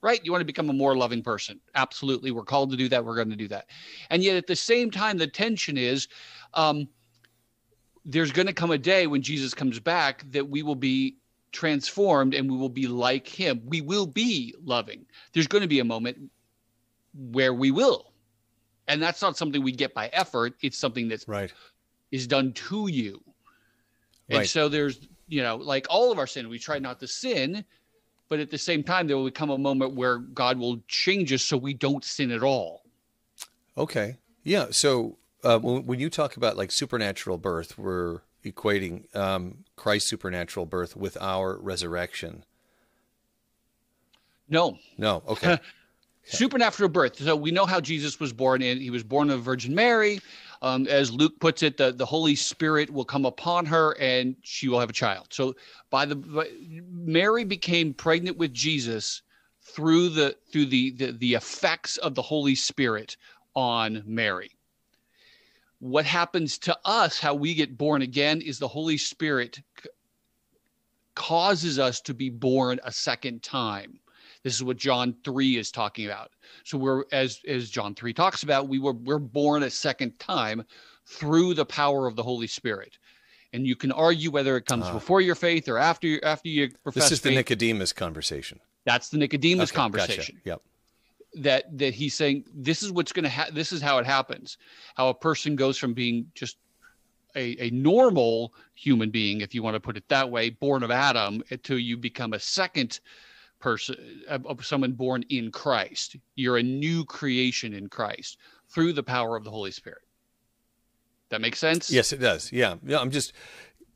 right? 0.00 0.20
You 0.24 0.30
want 0.30 0.42
to 0.42 0.46
become 0.46 0.70
a 0.70 0.72
more 0.72 0.96
loving 0.96 1.22
person. 1.22 1.60
Absolutely, 1.74 2.30
we're 2.30 2.44
called 2.44 2.70
to 2.70 2.76
do 2.76 2.88
that. 2.88 3.04
We're 3.04 3.16
going 3.16 3.30
to 3.30 3.36
do 3.36 3.48
that, 3.48 3.66
and 4.10 4.22
yet 4.22 4.36
at 4.36 4.46
the 4.46 4.56
same 4.56 4.90
time, 4.90 5.18
the 5.18 5.26
tension 5.26 5.76
is, 5.76 6.08
um, 6.54 6.88
there's 8.04 8.32
going 8.32 8.46
to 8.46 8.52
come 8.52 8.70
a 8.70 8.78
day 8.78 9.06
when 9.06 9.22
Jesus 9.22 9.54
comes 9.54 9.80
back 9.80 10.24
that 10.30 10.48
we 10.48 10.62
will 10.62 10.76
be 10.76 11.16
transformed 11.52 12.32
and 12.32 12.48
we 12.50 12.56
will 12.56 12.68
be 12.68 12.86
like 12.86 13.26
Him. 13.26 13.60
We 13.64 13.80
will 13.80 14.06
be 14.06 14.54
loving. 14.62 15.04
There's 15.32 15.48
going 15.48 15.62
to 15.62 15.68
be 15.68 15.80
a 15.80 15.84
moment 15.84 16.30
where 17.12 17.52
we 17.52 17.72
will 17.72 18.09
and 18.88 19.02
that's 19.02 19.22
not 19.22 19.36
something 19.36 19.62
we 19.62 19.72
get 19.72 19.94
by 19.94 20.08
effort 20.08 20.54
it's 20.62 20.78
something 20.78 21.08
that's 21.08 21.26
right 21.28 21.52
is 22.10 22.26
done 22.26 22.52
to 22.52 22.88
you 22.88 23.20
and 24.28 24.38
right. 24.38 24.48
so 24.48 24.68
there's 24.68 25.08
you 25.28 25.42
know 25.42 25.56
like 25.56 25.86
all 25.90 26.10
of 26.10 26.18
our 26.18 26.26
sin 26.26 26.48
we 26.48 26.58
try 26.58 26.78
not 26.78 26.98
to 27.00 27.06
sin 27.06 27.64
but 28.30 28.38
at 28.38 28.48
the 28.48 28.56
same 28.56 28.82
time, 28.84 29.08
there 29.08 29.16
will 29.16 29.24
become 29.24 29.50
a 29.50 29.58
moment 29.58 29.94
where 29.94 30.18
God 30.18 30.56
will 30.56 30.80
change 30.86 31.32
us 31.32 31.42
so 31.42 31.56
we 31.56 31.74
don't 31.74 32.04
sin 32.04 32.30
at 32.30 32.44
all. 32.44 32.84
Okay. 33.76 34.18
Yeah. 34.44 34.66
So 34.70 35.18
uh, 35.42 35.58
when, 35.58 35.84
when 35.84 35.98
you 35.98 36.08
talk 36.08 36.36
about 36.36 36.56
like 36.56 36.70
supernatural 36.70 37.38
birth, 37.38 37.76
we're 37.76 38.20
equating 38.44 39.14
um, 39.16 39.64
Christ's 39.74 40.08
supernatural 40.08 40.64
birth 40.64 40.96
with 40.96 41.18
our 41.20 41.58
resurrection. 41.58 42.44
No. 44.48 44.78
No. 44.96 45.24
Okay. 45.26 45.58
supernatural 46.24 46.88
birth. 46.88 47.18
So 47.18 47.36
we 47.36 47.50
know 47.50 47.66
how 47.66 47.80
Jesus 47.80 48.20
was 48.20 48.32
born. 48.32 48.62
and 48.62 48.80
he 48.80 48.90
was 48.90 49.02
born 49.02 49.30
of 49.30 49.42
Virgin 49.42 49.74
Mary. 49.74 50.20
Um, 50.62 50.86
as 50.88 51.10
Luke 51.10 51.40
puts 51.40 51.62
it, 51.62 51.78
the, 51.78 51.92
the 51.92 52.04
Holy 52.04 52.34
Spirit 52.34 52.90
will 52.90 53.04
come 53.04 53.24
upon 53.24 53.64
her 53.66 53.96
and 53.98 54.36
she 54.42 54.68
will 54.68 54.80
have 54.80 54.90
a 54.90 54.94
child. 54.94 55.28
So 55.30 55.54
by 55.88 56.04
the 56.04 56.16
by, 56.16 56.50
Mary 56.90 57.44
became 57.44 57.94
pregnant 57.94 58.36
with 58.36 58.52
Jesus 58.52 59.22
through 59.62 60.10
the 60.10 60.36
through 60.52 60.66
the, 60.66 60.90
the 60.90 61.12
the 61.12 61.34
effects 61.34 61.96
of 61.98 62.14
the 62.14 62.22
Holy 62.22 62.54
Spirit 62.54 63.16
on 63.54 64.02
Mary. 64.04 64.50
What 65.78 66.04
happens 66.04 66.58
to 66.58 66.78
us, 66.84 67.18
how 67.18 67.34
we 67.34 67.54
get 67.54 67.78
born 67.78 68.02
again, 68.02 68.42
is 68.42 68.58
the 68.58 68.68
Holy 68.68 68.98
Spirit 68.98 69.60
causes 71.14 71.78
us 71.78 72.02
to 72.02 72.14
be 72.14 72.28
born 72.28 72.80
a 72.84 72.92
second 72.92 73.42
time. 73.42 73.99
This 74.42 74.54
is 74.54 74.62
what 74.62 74.76
John 74.76 75.14
3 75.24 75.58
is 75.58 75.70
talking 75.70 76.06
about. 76.06 76.30
So 76.64 76.78
we're 76.78 77.04
as 77.12 77.40
as 77.46 77.70
John 77.70 77.94
3 77.94 78.12
talks 78.12 78.42
about, 78.42 78.68
we 78.68 78.78
were 78.78 78.92
we're 78.92 79.18
born 79.18 79.62
a 79.62 79.70
second 79.70 80.18
time 80.18 80.64
through 81.06 81.54
the 81.54 81.66
power 81.66 82.06
of 82.06 82.16
the 82.16 82.22
Holy 82.22 82.46
Spirit. 82.46 82.98
And 83.52 83.66
you 83.66 83.74
can 83.76 83.90
argue 83.92 84.30
whether 84.30 84.56
it 84.56 84.64
comes 84.64 84.86
uh, 84.86 84.92
before 84.92 85.20
your 85.20 85.34
faith 85.34 85.68
or 85.68 85.76
after 85.76 86.06
you 86.06 86.20
after 86.22 86.48
you 86.48 86.70
profess. 86.82 87.04
This 87.04 87.12
is 87.12 87.20
faith. 87.20 87.30
the 87.30 87.36
Nicodemus 87.36 87.92
conversation. 87.92 88.60
That's 88.84 89.08
the 89.08 89.18
Nicodemus 89.18 89.70
okay, 89.70 89.76
conversation. 89.76 90.36
Gotcha. 90.36 90.60
Yep. 91.34 91.42
That 91.42 91.78
that 91.78 91.94
he's 91.94 92.14
saying 92.14 92.44
this 92.54 92.82
is 92.82 92.92
what's 92.92 93.12
going 93.12 93.24
to 93.24 93.28
happen. 93.28 93.54
This 93.54 93.72
is 93.72 93.82
how 93.82 93.98
it 93.98 94.06
happens. 94.06 94.56
How 94.94 95.08
a 95.08 95.14
person 95.14 95.56
goes 95.56 95.76
from 95.76 95.94
being 95.94 96.26
just 96.34 96.56
a, 97.36 97.56
a 97.60 97.70
normal 97.70 98.54
human 98.74 99.10
being, 99.10 99.40
if 99.40 99.54
you 99.54 99.62
want 99.62 99.74
to 99.74 99.80
put 99.80 99.96
it 99.96 100.08
that 100.08 100.30
way, 100.30 100.50
born 100.50 100.82
of 100.82 100.90
Adam, 100.90 101.42
until 101.50 101.78
you 101.78 101.96
become 101.96 102.32
a 102.32 102.38
second 102.38 103.00
person, 103.60 104.22
of 104.28 104.64
someone 104.64 104.92
born 104.92 105.24
in 105.28 105.52
Christ. 105.52 106.16
You're 106.34 106.58
a 106.58 106.62
new 106.62 107.04
creation 107.04 107.72
in 107.72 107.88
Christ 107.88 108.38
through 108.68 108.92
the 108.94 109.02
power 109.02 109.36
of 109.36 109.44
the 109.44 109.50
Holy 109.50 109.70
Spirit. 109.70 110.02
That 111.28 111.40
makes 111.40 111.58
sense? 111.58 111.90
Yes, 111.90 112.12
it 112.12 112.18
does. 112.18 112.52
Yeah. 112.52 112.76
Yeah. 112.84 112.98
I'm 112.98 113.10
just, 113.10 113.32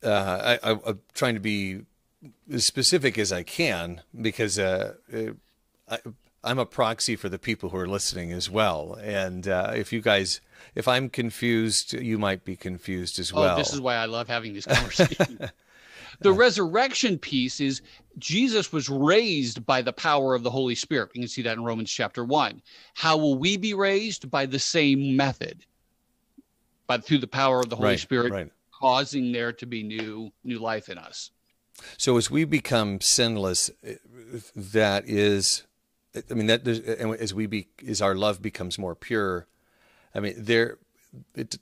uh, 0.02 0.56
I, 0.62 0.71
am 0.71 1.00
trying 1.14 1.35
to 1.35 1.40
be 1.40 1.80
as 2.52 2.66
specific 2.66 3.18
as 3.18 3.33
I 3.33 3.42
can 3.42 4.02
because 4.21 4.59
uh, 4.59 4.94
I, 5.88 5.99
I'm 6.44 6.59
a 6.59 6.66
proxy 6.66 7.16
for 7.16 7.28
the 7.28 7.38
people 7.38 7.71
who 7.71 7.76
are 7.78 7.88
listening 7.88 8.33
as 8.33 8.50
well. 8.50 8.99
And 9.02 9.49
uh, 9.49 9.73
if 9.75 9.92
you 9.92 10.00
guys, 10.00 10.40
if 10.75 10.87
I'm 10.87 11.09
confused, 11.09 11.94
you 11.94 12.18
might 12.18 12.44
be 12.44 12.54
confused 12.54 13.18
as 13.18 13.33
well. 13.33 13.54
Oh, 13.54 13.56
this 13.56 13.73
is 13.73 13.80
why 13.80 13.97
I 13.97 14.04
love 14.04 14.28
having 14.28 14.52
these 14.52 14.66
conversations. 14.66 15.40
The 16.21 16.33
resurrection 16.33 17.18
piece 17.18 17.61
is 17.61 17.83
Jesus 18.18 18.73
was 18.73 18.88
raised 18.88 19.64
by 19.66 19.83
the 19.83 19.92
power 19.92 20.35
of 20.35 20.42
the 20.42 20.50
Holy 20.50 20.75
Spirit. 20.75 21.11
You 21.14 21.23
can 21.23 21.28
see 21.28 21.42
that 21.42 21.56
in 21.56 21.64
Romans 21.64 21.90
chapter 21.90 22.25
1. 22.25 22.62
How 22.94 23.16
will 23.16 23.37
we 23.37 23.56
be 23.56 23.75
raised? 23.75 24.30
By 24.30 24.47
the 24.47 24.59
same 24.59 25.16
method. 25.16 25.64
But 26.87 27.04
through 27.04 27.18
the 27.18 27.26
power 27.26 27.61
of 27.61 27.71
the 27.71 27.76
Holy 27.76 27.90
right, 27.90 27.99
Spirit 27.99 28.33
right. 28.33 28.50
causing 28.71 29.33
there 29.33 29.52
to 29.54 29.66
be 29.66 29.83
new 29.83 30.30
new 30.44 30.59
life 30.59 30.88
in 30.88 30.99
us. 30.99 31.30
So 31.97 32.16
as 32.16 32.30
we 32.30 32.44
become 32.44 33.00
sinless 33.00 33.71
that 34.54 35.09
is 35.09 35.64
I 36.30 36.35
mean 36.35 36.47
that 36.47 36.66
as 36.68 37.35
we 37.35 37.47
be 37.47 37.68
as 37.87 38.00
our 38.00 38.14
love 38.14 38.40
becomes 38.40 38.78
more 38.78 38.94
pure 38.94 39.47
I 40.14 40.21
mean 40.21 40.35
there 40.37 40.78
it, 41.35 41.59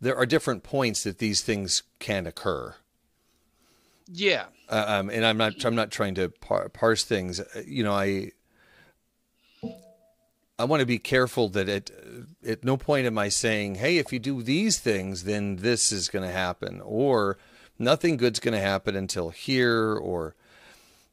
there 0.00 0.16
are 0.16 0.26
different 0.26 0.62
points 0.62 1.02
that 1.04 1.18
these 1.18 1.40
things 1.40 1.82
can 1.98 2.26
occur. 2.26 2.74
Yeah. 4.08 4.46
Uh, 4.68 4.84
um, 4.86 5.10
and 5.10 5.24
I'm 5.24 5.36
not 5.36 5.64
I'm 5.64 5.74
not 5.74 5.90
trying 5.90 6.14
to 6.16 6.28
par- 6.28 6.68
parse 6.68 7.04
things. 7.04 7.40
Uh, 7.40 7.62
you 7.66 7.84
know, 7.84 7.92
I 7.92 8.32
I 10.58 10.64
want 10.64 10.80
to 10.80 10.86
be 10.86 10.98
careful 10.98 11.48
that 11.50 11.68
at 11.68 11.90
at 12.46 12.64
no 12.64 12.76
point 12.76 13.06
am 13.06 13.18
I 13.18 13.28
saying, 13.28 13.76
"Hey, 13.76 13.98
if 13.98 14.12
you 14.12 14.18
do 14.18 14.42
these 14.42 14.78
things, 14.78 15.24
then 15.24 15.56
this 15.56 15.92
is 15.92 16.08
going 16.08 16.26
to 16.26 16.32
happen," 16.32 16.80
or 16.80 17.38
"Nothing 17.78 18.16
good's 18.16 18.40
going 18.40 18.54
to 18.54 18.60
happen 18.60 18.96
until 18.96 19.30
here," 19.30 19.94
or 19.94 20.34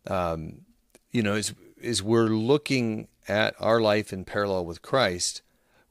um, 0.07 0.61
you 1.11 1.21
know, 1.21 1.33
as 1.33 1.53
as 1.83 2.01
we're 2.01 2.27
looking 2.27 3.07
at 3.27 3.55
our 3.59 3.81
life 3.81 4.13
in 4.13 4.23
parallel 4.23 4.65
with 4.65 4.81
Christ, 4.81 5.41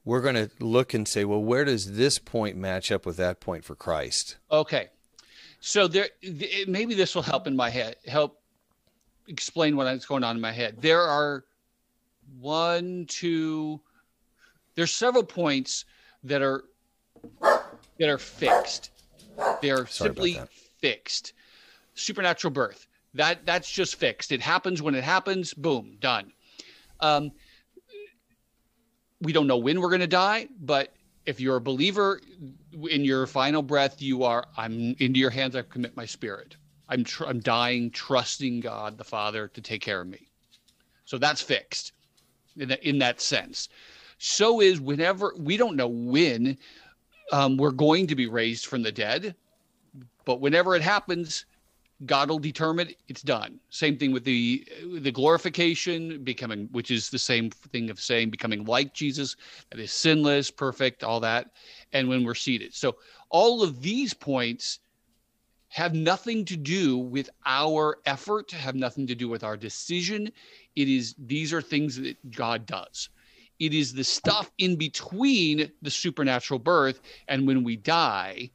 we're 0.03 0.21
going 0.21 0.35
to 0.35 0.49
look 0.59 0.93
and 0.93 1.07
say, 1.07 1.23
"Well, 1.23 1.43
where 1.43 1.65
does 1.65 1.95
this 1.95 2.17
point 2.17 2.57
match 2.57 2.91
up 2.91 3.05
with 3.05 3.17
that 3.17 3.39
point 3.39 3.63
for 3.65 3.75
Christ?" 3.75 4.37
Okay, 4.51 4.89
so 5.65 5.87
there, 5.87 6.09
maybe 6.67 6.93
this 6.93 7.15
will 7.15 7.21
help 7.21 7.47
in 7.47 7.55
my 7.55 7.69
head, 7.69 7.95
help 8.05 8.41
explain 9.29 9.77
what's 9.77 10.05
going 10.05 10.21
on 10.21 10.35
in 10.35 10.41
my 10.41 10.51
head. 10.51 10.75
There 10.81 10.99
are 10.99 11.45
one, 12.37 13.05
two, 13.07 13.79
there's 14.75 14.91
several 14.91 15.23
points 15.23 15.85
that 16.25 16.41
are 16.41 16.65
that 17.97 18.09
are 18.09 18.17
fixed. 18.17 18.91
They're 19.61 19.87
Sorry 19.87 20.09
simply 20.09 20.41
fixed. 20.81 21.31
Supernatural 21.93 22.51
birth. 22.51 22.85
That 23.13 23.45
that's 23.45 23.71
just 23.71 23.95
fixed. 23.95 24.33
It 24.33 24.41
happens 24.41 24.81
when 24.81 24.95
it 24.95 25.03
happens. 25.05 25.53
Boom, 25.53 25.95
done. 26.01 26.33
Um, 26.99 27.31
we 29.21 29.31
don't 29.31 29.47
know 29.47 29.57
when 29.57 29.79
we're 29.79 29.87
going 29.87 30.01
to 30.01 30.07
die, 30.07 30.49
but 30.59 30.93
if 31.25 31.39
you're 31.39 31.55
a 31.57 31.61
believer 31.61 32.19
in 32.89 33.05
your 33.05 33.25
final 33.27 33.61
breath 33.61 34.01
you 34.01 34.23
are 34.23 34.45
i'm 34.57 34.95
into 34.99 35.19
your 35.19 35.29
hands 35.29 35.55
i 35.55 35.61
commit 35.61 35.95
my 35.95 36.05
spirit. 36.05 36.55
I'm 36.89 37.03
tr- 37.03 37.25
i'm 37.25 37.39
dying 37.39 37.91
trusting 37.91 38.59
god 38.59 38.97
the 38.97 39.03
father 39.03 39.47
to 39.47 39.61
take 39.61 39.81
care 39.81 40.01
of 40.01 40.07
me. 40.07 40.27
So 41.05 41.17
that's 41.17 41.41
fixed 41.41 41.93
in 42.57 42.69
that, 42.69 42.83
in 42.83 42.99
that 42.99 43.21
sense. 43.21 43.69
So 44.17 44.61
is 44.61 44.79
whenever 44.79 45.33
we 45.37 45.57
don't 45.57 45.75
know 45.75 45.87
when 45.87 46.57
um, 47.31 47.57
we're 47.57 47.71
going 47.71 48.07
to 48.07 48.15
be 48.15 48.27
raised 48.27 48.65
from 48.65 48.83
the 48.83 48.91
dead 48.91 49.35
but 50.25 50.39
whenever 50.39 50.75
it 50.75 50.81
happens 50.81 51.45
God 52.05 52.29
will 52.29 52.39
determine 52.39 52.89
it's 53.07 53.21
done. 53.21 53.59
Same 53.69 53.97
thing 53.97 54.11
with 54.11 54.23
the 54.23 54.67
the 55.01 55.11
glorification, 55.11 56.23
becoming, 56.23 56.67
which 56.71 56.91
is 56.91 57.09
the 57.09 57.19
same 57.19 57.49
thing 57.49 57.89
of 57.89 57.99
saying 57.99 58.29
becoming 58.29 58.65
like 58.65 58.93
Jesus, 58.93 59.35
that 59.69 59.79
is 59.79 59.91
sinless, 59.91 60.51
perfect, 60.51 61.03
all 61.03 61.19
that, 61.19 61.51
and 61.91 62.07
when 62.07 62.23
we're 62.23 62.35
seated. 62.35 62.73
So 62.73 62.97
all 63.29 63.63
of 63.63 63.81
these 63.81 64.13
points 64.13 64.79
have 65.69 65.93
nothing 65.93 66.45
to 66.45 66.55
do 66.55 66.97
with 66.97 67.29
our 67.45 67.97
effort, 68.05 68.51
have 68.51 68.75
nothing 68.75 69.07
to 69.07 69.15
do 69.15 69.27
with 69.27 69.43
our 69.43 69.57
decision. 69.57 70.31
It 70.75 70.87
is 70.87 71.15
these 71.17 71.51
are 71.51 71.61
things 71.61 71.99
that 71.99 72.31
God 72.31 72.65
does. 72.65 73.09
It 73.59 73.73
is 73.73 73.93
the 73.93 74.03
stuff 74.03 74.51
in 74.57 74.75
between 74.75 75.71
the 75.81 75.89
supernatural 75.89 76.59
birth 76.59 77.01
and 77.27 77.47
when 77.47 77.63
we 77.63 77.75
die 77.75 78.51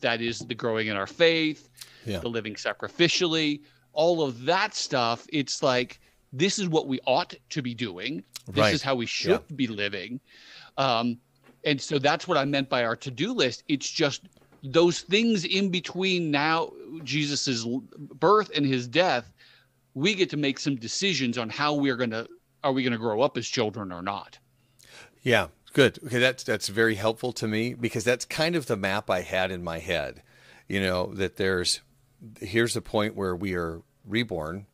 that 0.00 0.20
is 0.20 0.40
the 0.40 0.54
growing 0.54 0.88
in 0.88 0.96
our 0.96 1.06
faith 1.06 1.68
yeah. 2.04 2.18
the 2.18 2.28
living 2.28 2.54
sacrificially, 2.54 3.60
all 3.92 4.22
of 4.22 4.44
that 4.44 4.74
stuff. 4.74 5.26
It's 5.32 5.62
like 5.62 6.00
this 6.32 6.58
is 6.58 6.68
what 6.68 6.86
we 6.86 7.00
ought 7.06 7.34
to 7.50 7.62
be 7.62 7.74
doing. 7.74 8.22
This 8.48 8.62
right. 8.62 8.74
is 8.74 8.82
how 8.82 8.94
we 8.94 9.06
should 9.06 9.42
yeah. 9.48 9.56
be 9.56 9.66
living. 9.66 10.20
Um, 10.76 11.18
and 11.64 11.80
so 11.80 11.98
that's 11.98 12.26
what 12.26 12.38
I 12.38 12.44
meant 12.44 12.68
by 12.68 12.84
our 12.84 12.96
to-do 12.96 13.32
list. 13.32 13.64
It's 13.68 13.90
just 13.90 14.22
those 14.62 15.00
things 15.00 15.44
in 15.44 15.68
between 15.70 16.30
now 16.30 16.72
Jesus's 17.04 17.66
birth 18.14 18.50
and 18.54 18.64
his 18.64 18.88
death. 18.88 19.32
We 19.94 20.14
get 20.14 20.30
to 20.30 20.36
make 20.36 20.58
some 20.58 20.76
decisions 20.76 21.36
on 21.36 21.50
how 21.50 21.74
we're 21.74 21.96
gonna 21.96 22.26
are 22.62 22.72
we 22.72 22.82
gonna 22.82 22.98
grow 22.98 23.20
up 23.20 23.36
as 23.36 23.46
children 23.46 23.92
or 23.92 24.02
not. 24.02 24.38
Yeah, 25.22 25.48
good. 25.72 25.98
Okay, 26.04 26.18
that's 26.18 26.42
that's 26.42 26.68
very 26.68 26.94
helpful 26.94 27.32
to 27.34 27.48
me 27.48 27.74
because 27.74 28.04
that's 28.04 28.24
kind 28.24 28.56
of 28.56 28.66
the 28.66 28.76
map 28.76 29.10
I 29.10 29.22
had 29.22 29.50
in 29.50 29.62
my 29.62 29.78
head. 29.78 30.22
You 30.68 30.80
know 30.80 31.12
that 31.14 31.36
there's 31.36 31.80
here's 32.40 32.74
the 32.74 32.82
point 32.82 33.16
where 33.16 33.34
we 33.34 33.54
are 33.54 33.82
reborn. 34.04 34.66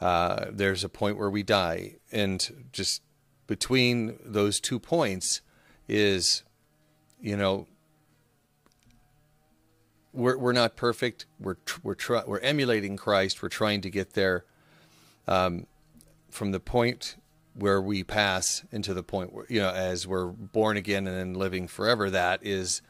Uh, 0.00 0.46
there's 0.50 0.84
a 0.84 0.88
point 0.88 1.18
where 1.18 1.30
we 1.30 1.42
die, 1.42 1.96
and 2.12 2.68
just 2.72 3.02
between 3.46 4.18
those 4.24 4.60
two 4.60 4.78
points 4.78 5.40
is, 5.88 6.44
you 7.20 7.36
know, 7.36 7.66
we're 10.12 10.38
we're 10.38 10.52
not 10.52 10.76
perfect. 10.76 11.26
We're 11.40 11.56
we're 11.82 11.96
we're 12.26 12.38
emulating 12.38 12.96
Christ. 12.96 13.42
We're 13.42 13.48
trying 13.48 13.80
to 13.82 13.90
get 13.90 14.12
there. 14.12 14.44
Um, 15.26 15.66
from 16.30 16.52
the 16.52 16.60
point 16.60 17.16
where 17.58 17.80
we 17.80 18.04
pass 18.04 18.64
into 18.70 18.94
the 18.94 19.02
point 19.02 19.32
where 19.32 19.44
you 19.48 19.60
know, 19.60 19.70
as 19.70 20.06
we're 20.06 20.26
born 20.26 20.76
again 20.76 21.06
and 21.06 21.16
then 21.16 21.34
living 21.34 21.66
forever, 21.66 22.08
that 22.10 22.40
is 22.42 22.82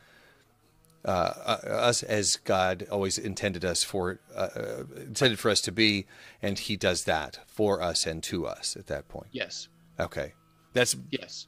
uh, 1.05 1.09
us 1.09 2.03
as 2.03 2.37
God 2.37 2.87
always 2.91 3.19
intended 3.19 3.65
us 3.65 3.83
for 3.83 4.21
uh, 4.35 4.49
uh, 4.55 4.85
intended 4.97 5.39
for 5.39 5.51
us 5.51 5.61
to 5.63 5.73
be, 5.73 6.07
and 6.43 6.59
He 6.59 6.77
does 6.77 7.05
that 7.05 7.39
for 7.47 7.83
us 7.83 8.07
and 8.07 8.23
to 8.25 8.47
us 8.47 8.77
at 8.77 8.87
that 8.89 9.09
point. 9.09 9.29
Yes. 9.33 9.69
Okay, 9.99 10.35
that's 10.75 10.97
yes. 11.11 11.47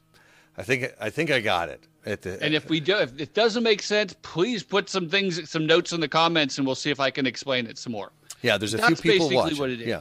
I 0.56 0.62
think 0.62 0.92
I 1.00 1.10
think 1.10 1.30
I 1.30 1.40
got 1.40 1.68
it. 1.68 1.86
At 2.06 2.22
the, 2.22 2.42
and 2.42 2.54
if 2.54 2.70
we 2.70 2.80
do, 2.80 2.96
if 2.96 3.20
it 3.20 3.34
doesn't 3.34 3.62
make 3.62 3.82
sense, 3.82 4.16
please 4.22 4.62
put 4.62 4.88
some 4.88 5.10
things, 5.10 5.50
some 5.50 5.66
notes 5.66 5.92
in 5.92 6.00
the 6.00 6.08
comments, 6.08 6.56
and 6.56 6.66
we'll 6.66 6.74
see 6.74 6.90
if 6.90 6.98
I 6.98 7.10
can 7.10 7.26
explain 7.26 7.66
it 7.66 7.76
some 7.76 7.92
more. 7.92 8.12
Yeah, 8.40 8.56
there's 8.56 8.72
a 8.72 8.78
That's 8.78 9.00
few 9.00 9.12
people 9.12 9.28
basically 9.28 9.36
watching. 9.36 9.58
what 9.58 9.70
it 9.70 9.80
is. 9.82 9.86
Yeah. 9.86 10.00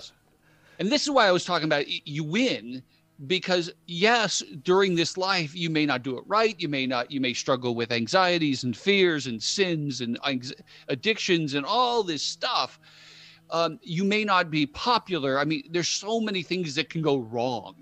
And 0.79 0.89
this 0.89 1.03
is 1.03 1.09
why 1.09 1.27
I 1.27 1.31
was 1.33 1.43
talking 1.43 1.65
about 1.65 1.85
you 2.07 2.23
win 2.23 2.81
because 3.27 3.71
yes, 3.87 4.41
during 4.63 4.95
this 4.95 5.17
life 5.17 5.55
you 5.55 5.69
may 5.69 5.85
not 5.85 6.03
do 6.03 6.17
it 6.17 6.23
right. 6.27 6.55
You 6.59 6.69
may 6.69 6.85
not. 6.85 7.11
You 7.11 7.19
may 7.19 7.33
struggle 7.33 7.75
with 7.75 7.91
anxieties 7.91 8.63
and 8.63 8.75
fears 8.75 9.27
and 9.27 9.41
sins 9.41 10.01
and 10.01 10.17
addictions 10.87 11.53
and 11.53 11.65
all 11.65 12.03
this 12.03 12.23
stuff. 12.23 12.79
Um, 13.51 13.79
you 13.81 14.03
may 14.03 14.23
not 14.23 14.51
be 14.51 14.65
popular. 14.65 15.39
I 15.39 15.43
mean, 15.43 15.63
there's 15.71 15.87
so 15.87 16.19
many 16.19 16.43
things 16.43 16.75
that 16.75 16.89
can 16.89 17.01
go 17.01 17.17
wrong 17.17 17.75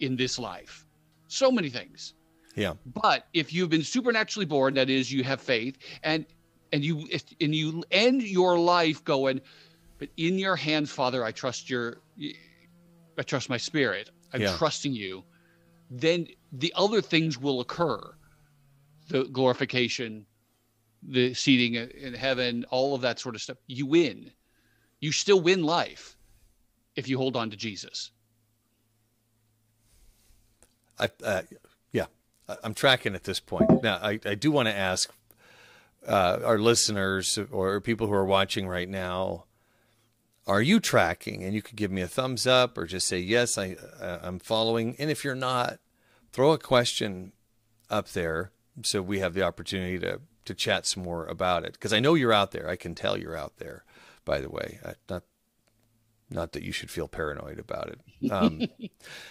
in 0.00 0.16
this 0.16 0.38
life. 0.38 0.86
So 1.28 1.52
many 1.52 1.68
things. 1.68 2.14
Yeah. 2.54 2.74
But 2.86 3.26
if 3.34 3.52
you've 3.52 3.70
been 3.70 3.84
supernaturally 3.84 4.46
born, 4.46 4.74
that 4.74 4.90
is, 4.90 5.12
you 5.12 5.22
have 5.24 5.40
faith, 5.40 5.78
and 6.02 6.26
and 6.72 6.84
you 6.84 7.08
and 7.40 7.54
you 7.54 7.84
end 7.90 8.22
your 8.22 8.58
life 8.58 9.04
going, 9.04 9.40
but 9.98 10.08
in 10.16 10.38
your 10.38 10.56
hands, 10.56 10.90
Father, 10.90 11.24
I 11.24 11.32
trust 11.32 11.68
your, 11.70 11.98
I 13.18 13.22
trust 13.22 13.50
my 13.50 13.56
spirit. 13.56 14.10
I'm 14.32 14.40
yeah. 14.40 14.56
trusting 14.56 14.92
you. 14.92 15.24
Then 15.90 16.28
the 16.52 16.72
other 16.76 17.00
things 17.00 17.38
will 17.38 17.60
occur, 17.60 18.14
the 19.08 19.24
glorification, 19.24 20.26
the 21.02 21.34
seating 21.34 21.74
in 21.74 22.14
heaven, 22.14 22.64
all 22.70 22.94
of 22.94 23.00
that 23.02 23.18
sort 23.18 23.34
of 23.34 23.42
stuff. 23.42 23.56
You 23.66 23.86
win. 23.86 24.30
You 25.00 25.12
still 25.12 25.40
win 25.40 25.62
life 25.62 26.16
if 26.96 27.08
you 27.08 27.18
hold 27.18 27.36
on 27.36 27.50
to 27.50 27.56
Jesus. 27.56 28.10
I, 30.98 31.08
uh, 31.24 31.42
yeah, 31.92 32.06
I'm 32.64 32.74
tracking 32.74 33.14
at 33.14 33.24
this 33.24 33.40
point. 33.40 33.82
Now, 33.82 33.96
I, 33.96 34.18
I 34.24 34.34
do 34.34 34.50
want 34.50 34.68
to 34.68 34.76
ask 34.76 35.10
uh, 36.06 36.40
our 36.44 36.58
listeners 36.58 37.38
or 37.50 37.80
people 37.80 38.06
who 38.08 38.12
are 38.12 38.24
watching 38.24 38.66
right 38.66 38.88
now, 38.88 39.44
are 40.48 40.62
you 40.62 40.80
tracking? 40.80 41.44
And 41.44 41.54
you 41.54 41.62
could 41.62 41.76
give 41.76 41.92
me 41.92 42.00
a 42.00 42.08
thumbs 42.08 42.46
up 42.46 42.78
or 42.78 42.86
just 42.86 43.06
say, 43.06 43.18
yes, 43.18 43.58
I, 43.58 43.76
uh, 44.00 44.18
I'm 44.22 44.38
following. 44.38 44.96
And 44.98 45.10
if 45.10 45.22
you're 45.22 45.34
not, 45.34 45.78
throw 46.32 46.52
a 46.52 46.58
question 46.58 47.32
up 47.90 48.08
there 48.08 48.50
so 48.82 49.02
we 49.02 49.18
have 49.18 49.34
the 49.34 49.42
opportunity 49.42 49.98
to, 49.98 50.20
to 50.46 50.54
chat 50.54 50.86
some 50.86 51.02
more 51.02 51.26
about 51.26 51.64
it. 51.64 51.74
Because 51.74 51.92
I 51.92 52.00
know 52.00 52.14
you're 52.14 52.32
out 52.32 52.52
there. 52.52 52.68
I 52.68 52.76
can 52.76 52.94
tell 52.94 53.18
you're 53.18 53.36
out 53.36 53.58
there, 53.58 53.84
by 54.24 54.40
the 54.40 54.48
way. 54.48 54.80
I, 54.84 54.94
not 55.08 55.22
not 56.30 56.52
that 56.52 56.62
you 56.62 56.72
should 56.72 56.90
feel 56.90 57.08
paranoid 57.08 57.58
about 57.58 57.88
it. 57.88 58.30
Um, 58.30 58.66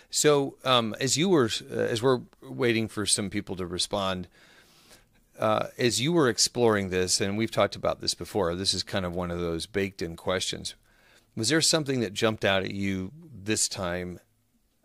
so, 0.09 0.57
um, 0.63 0.95
as 1.00 1.15
you 1.15 1.29
were, 1.29 1.50
uh, 1.71 1.75
as 1.75 2.01
we're 2.01 2.21
waiting 2.41 2.88
for 2.88 3.05
some 3.05 3.29
people 3.29 3.55
to 3.57 3.67
respond, 3.67 4.27
uh, 5.38 5.67
as 5.77 6.01
you 6.01 6.12
were 6.12 6.27
exploring 6.27 6.89
this, 6.89 7.21
and 7.21 7.38
we've 7.38 7.51
talked 7.51 7.75
about 7.75 8.01
this 8.01 8.15
before, 8.15 8.55
this 8.55 8.74
is 8.74 8.81
kind 8.81 9.05
of 9.05 9.13
one 9.13 9.29
of 9.29 9.39
those 9.39 9.67
baked 9.67 10.01
in 10.01 10.15
questions. 10.15 10.74
Was 11.38 11.50
there 11.50 11.62
something 11.62 12.00
that 12.00 12.13
jumped 12.13 12.44
out 12.44 12.63
at 12.63 12.72
you 12.72 13.12
this 13.32 13.70
time 13.70 14.20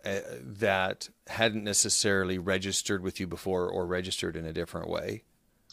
uh, 0.04 0.20
that 0.38 1.08
hadn't 1.26 1.64
necessarily 1.64 2.36
registered 2.36 3.02
with 3.02 3.18
you 3.18 3.26
before 3.26 3.70
or 3.70 3.86
registered 3.86 4.36
in 4.36 4.44
a 4.44 4.52
different 4.52 4.88
way? 4.88 5.24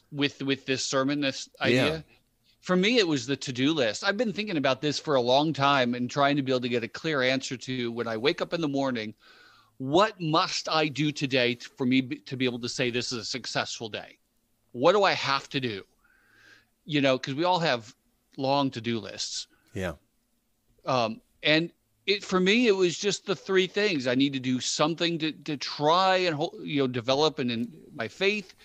With 0.10 0.42
with 0.42 0.66
this 0.66 0.84
sermon, 0.86 1.20
this 1.20 1.50
idea? 1.60 1.96
Yeah. 1.96 2.02
For 2.62 2.78
me, 2.78 2.98
it 2.98 3.08
was 3.08 3.28
the 3.28 3.36
to 3.36 3.52
do 3.52 3.74
list. 3.74 4.06
I've 4.06 4.16
been 4.16 4.32
thinking 4.32 4.56
about 4.56 4.82
this 4.82 4.98
for 4.98 5.16
a 5.16 5.22
long 5.22 5.52
time 5.52 5.96
and 5.96 6.10
trying 6.10 6.38
to 6.38 6.44
be 6.44 6.52
able 6.52 6.62
to 6.62 6.70
get 6.70 6.84
a 6.84 6.88
clear 6.88 7.22
answer 7.22 7.58
to 7.58 7.92
when 7.92 8.08
I 8.08 8.16
wake 8.16 8.42
up 8.42 8.54
in 8.54 8.62
the 8.62 8.68
morning, 8.70 9.14
what 9.80 10.20
must 10.22 10.70
I 10.70 10.88
do 10.88 11.12
today 11.12 11.56
for 11.56 11.86
me 11.86 12.02
to 12.02 12.38
be 12.38 12.46
able 12.46 12.60
to 12.60 12.70
say 12.70 12.90
this 12.90 13.12
is 13.12 13.20
a 13.20 13.26
successful 13.26 13.90
day? 13.90 14.18
What 14.72 14.94
do 14.94 15.04
I 15.04 15.12
have 15.12 15.50
to 15.50 15.60
do? 15.60 15.84
You 16.86 17.02
know, 17.02 17.18
because 17.18 17.36
we 17.36 17.44
all 17.44 17.60
have 17.60 17.94
long 18.38 18.72
to 18.72 18.82
do 18.82 19.00
lists. 19.00 19.48
Yeah. 19.74 19.94
Um, 20.90 21.22
and 21.44 21.72
it 22.08 22.24
for 22.24 22.40
me, 22.40 22.68
it 22.68 22.76
was 22.76 22.98
just 22.98 23.28
the 23.28 23.36
three 23.36 23.68
things 23.68 24.08
I 24.08 24.16
need 24.16 24.34
to 24.34 24.40
do 24.40 24.60
something 24.60 25.20
to 25.20 25.32
to 25.32 25.56
try 25.56 26.18
and 26.18 26.38
you 26.64 26.82
know 26.82 26.88
develop 26.88 27.38
and 27.38 27.52
in 27.52 27.72
my 27.94 28.08
faith, 28.08 28.56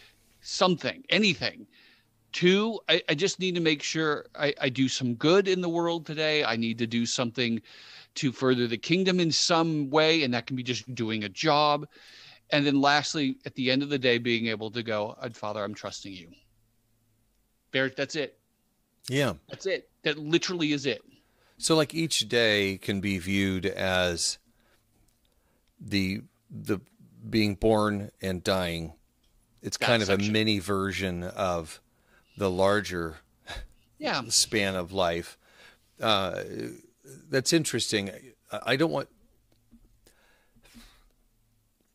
something, 0.41 1.05
anything. 1.11 1.67
Two, 2.33 2.81
I, 2.89 3.03
I 3.11 3.15
just 3.15 3.39
need 3.39 3.55
to 3.55 3.61
make 3.61 3.83
sure 3.83 4.25
I, 4.35 4.55
I 4.61 4.69
do 4.71 4.89
some 4.89 5.15
good 5.15 5.47
in 5.47 5.61
the 5.61 5.69
world 5.69 6.07
today. 6.07 6.43
I 6.43 6.57
need 6.57 6.79
to 6.79 6.87
do 6.87 7.05
something 7.07 7.61
to 8.17 8.33
further 8.33 8.67
the 8.67 8.79
kingdom 8.79 9.21
in 9.21 9.31
some 9.31 9.91
way, 9.91 10.23
and 10.23 10.33
that 10.33 10.47
can 10.47 10.57
be 10.57 10.63
just 10.63 10.93
doing 10.95 11.25
a 11.25 11.29
job. 11.29 11.87
And 12.51 12.67
then 12.67 12.81
lastly, 12.81 13.37
at 13.45 13.55
the 13.55 13.71
end 13.71 13.83
of 13.83 13.91
the 13.91 13.99
day, 13.99 14.19
being 14.19 14.47
able 14.47 14.71
to 14.71 14.83
go, 14.83 15.17
Father, 15.35 15.63
I'm 15.63 15.75
trusting 15.75 16.13
you. 16.13 16.29
Barrett, 17.71 17.97
that's 17.97 18.17
it. 18.17 18.39
Yeah. 19.09 19.35
That's 19.49 19.67
it. 19.67 19.91
That 20.03 20.19
literally 20.19 20.73
is 20.73 20.87
it. 20.87 21.03
So 21.59 21.77
like 21.77 21.95
each 21.95 22.29
day 22.29 22.79
can 22.79 23.01
be 23.01 23.19
viewed 23.19 23.67
as 23.67 24.39
the 25.81 26.23
the 26.51 26.81
being 27.29 27.55
born 27.55 28.11
and 28.21 28.43
dying. 28.43 28.95
It's 29.63 29.77
kind 29.77 30.03
of 30.03 30.11
a 30.11 30.19
mini 30.19 30.59
version 30.59 31.23
of 31.23 31.81
the 32.37 32.51
larger 32.51 33.17
yeah. 33.99 34.23
span 34.29 34.75
of 34.75 34.93
life. 34.93 35.39
Uh, 36.01 36.43
that's 37.31 37.53
interesting. 37.53 38.11
I 38.51 38.77
don't 38.77 38.91
want 38.91 39.09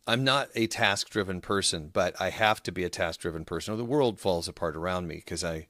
I'm 0.09 0.23
not 0.23 0.49
a 0.55 0.65
task 0.65 1.11
driven 1.11 1.39
person, 1.39 1.91
but 1.93 2.19
I 2.19 2.31
have 2.31 2.63
to 2.63 2.71
be 2.71 2.83
a 2.83 2.89
task 2.89 3.19
driven 3.19 3.45
person 3.45 3.75
or 3.75 3.77
the 3.77 3.85
world 3.85 4.19
falls 4.19 4.47
apart 4.47 4.75
around 4.75 5.07
me 5.07 5.17
because 5.17 5.43
I, 5.43 5.67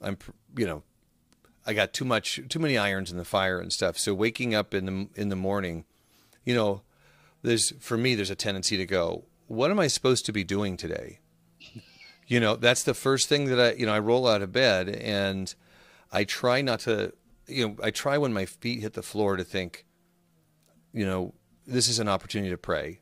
I'm, 0.00 0.18
you 0.56 0.66
know, 0.66 0.84
I 1.66 1.74
got 1.74 1.92
too 1.92 2.04
much, 2.04 2.40
too 2.48 2.58
many 2.58 2.78
irons 2.78 3.10
in 3.10 3.18
the 3.18 3.24
fire 3.24 3.58
and 3.58 3.72
stuff. 3.72 3.98
So 3.98 4.14
waking 4.14 4.54
up 4.54 4.72
in 4.72 4.86
the, 4.86 5.08
in 5.20 5.28
the 5.28 5.36
morning, 5.36 5.84
you 6.44 6.54
know, 6.54 6.82
there's, 7.42 7.72
for 7.80 7.96
me, 7.96 8.14
there's 8.14 8.30
a 8.30 8.36
tendency 8.36 8.76
to 8.76 8.86
go, 8.86 9.24
what 9.46 9.70
am 9.70 9.78
I 9.78 9.86
supposed 9.86 10.26
to 10.26 10.32
be 10.32 10.44
doing 10.44 10.76
today? 10.76 11.20
You 12.28 12.40
know, 12.40 12.56
that's 12.56 12.82
the 12.82 12.94
first 12.94 13.28
thing 13.28 13.44
that 13.46 13.60
I, 13.60 13.72
you 13.74 13.86
know, 13.86 13.92
I 13.92 14.00
roll 14.00 14.26
out 14.26 14.42
of 14.42 14.50
bed 14.50 14.88
and 14.88 15.54
I 16.10 16.24
try 16.24 16.60
not 16.60 16.80
to, 16.80 17.12
you 17.46 17.68
know, 17.68 17.76
I 17.80 17.92
try 17.92 18.18
when 18.18 18.32
my 18.32 18.46
feet 18.46 18.80
hit 18.80 18.94
the 18.94 19.02
floor 19.02 19.36
to 19.36 19.44
think, 19.44 19.84
you 20.92 21.06
know, 21.06 21.34
this 21.68 21.88
is 21.88 22.00
an 22.00 22.08
opportunity 22.08 22.50
to 22.50 22.58
pray 22.58 23.00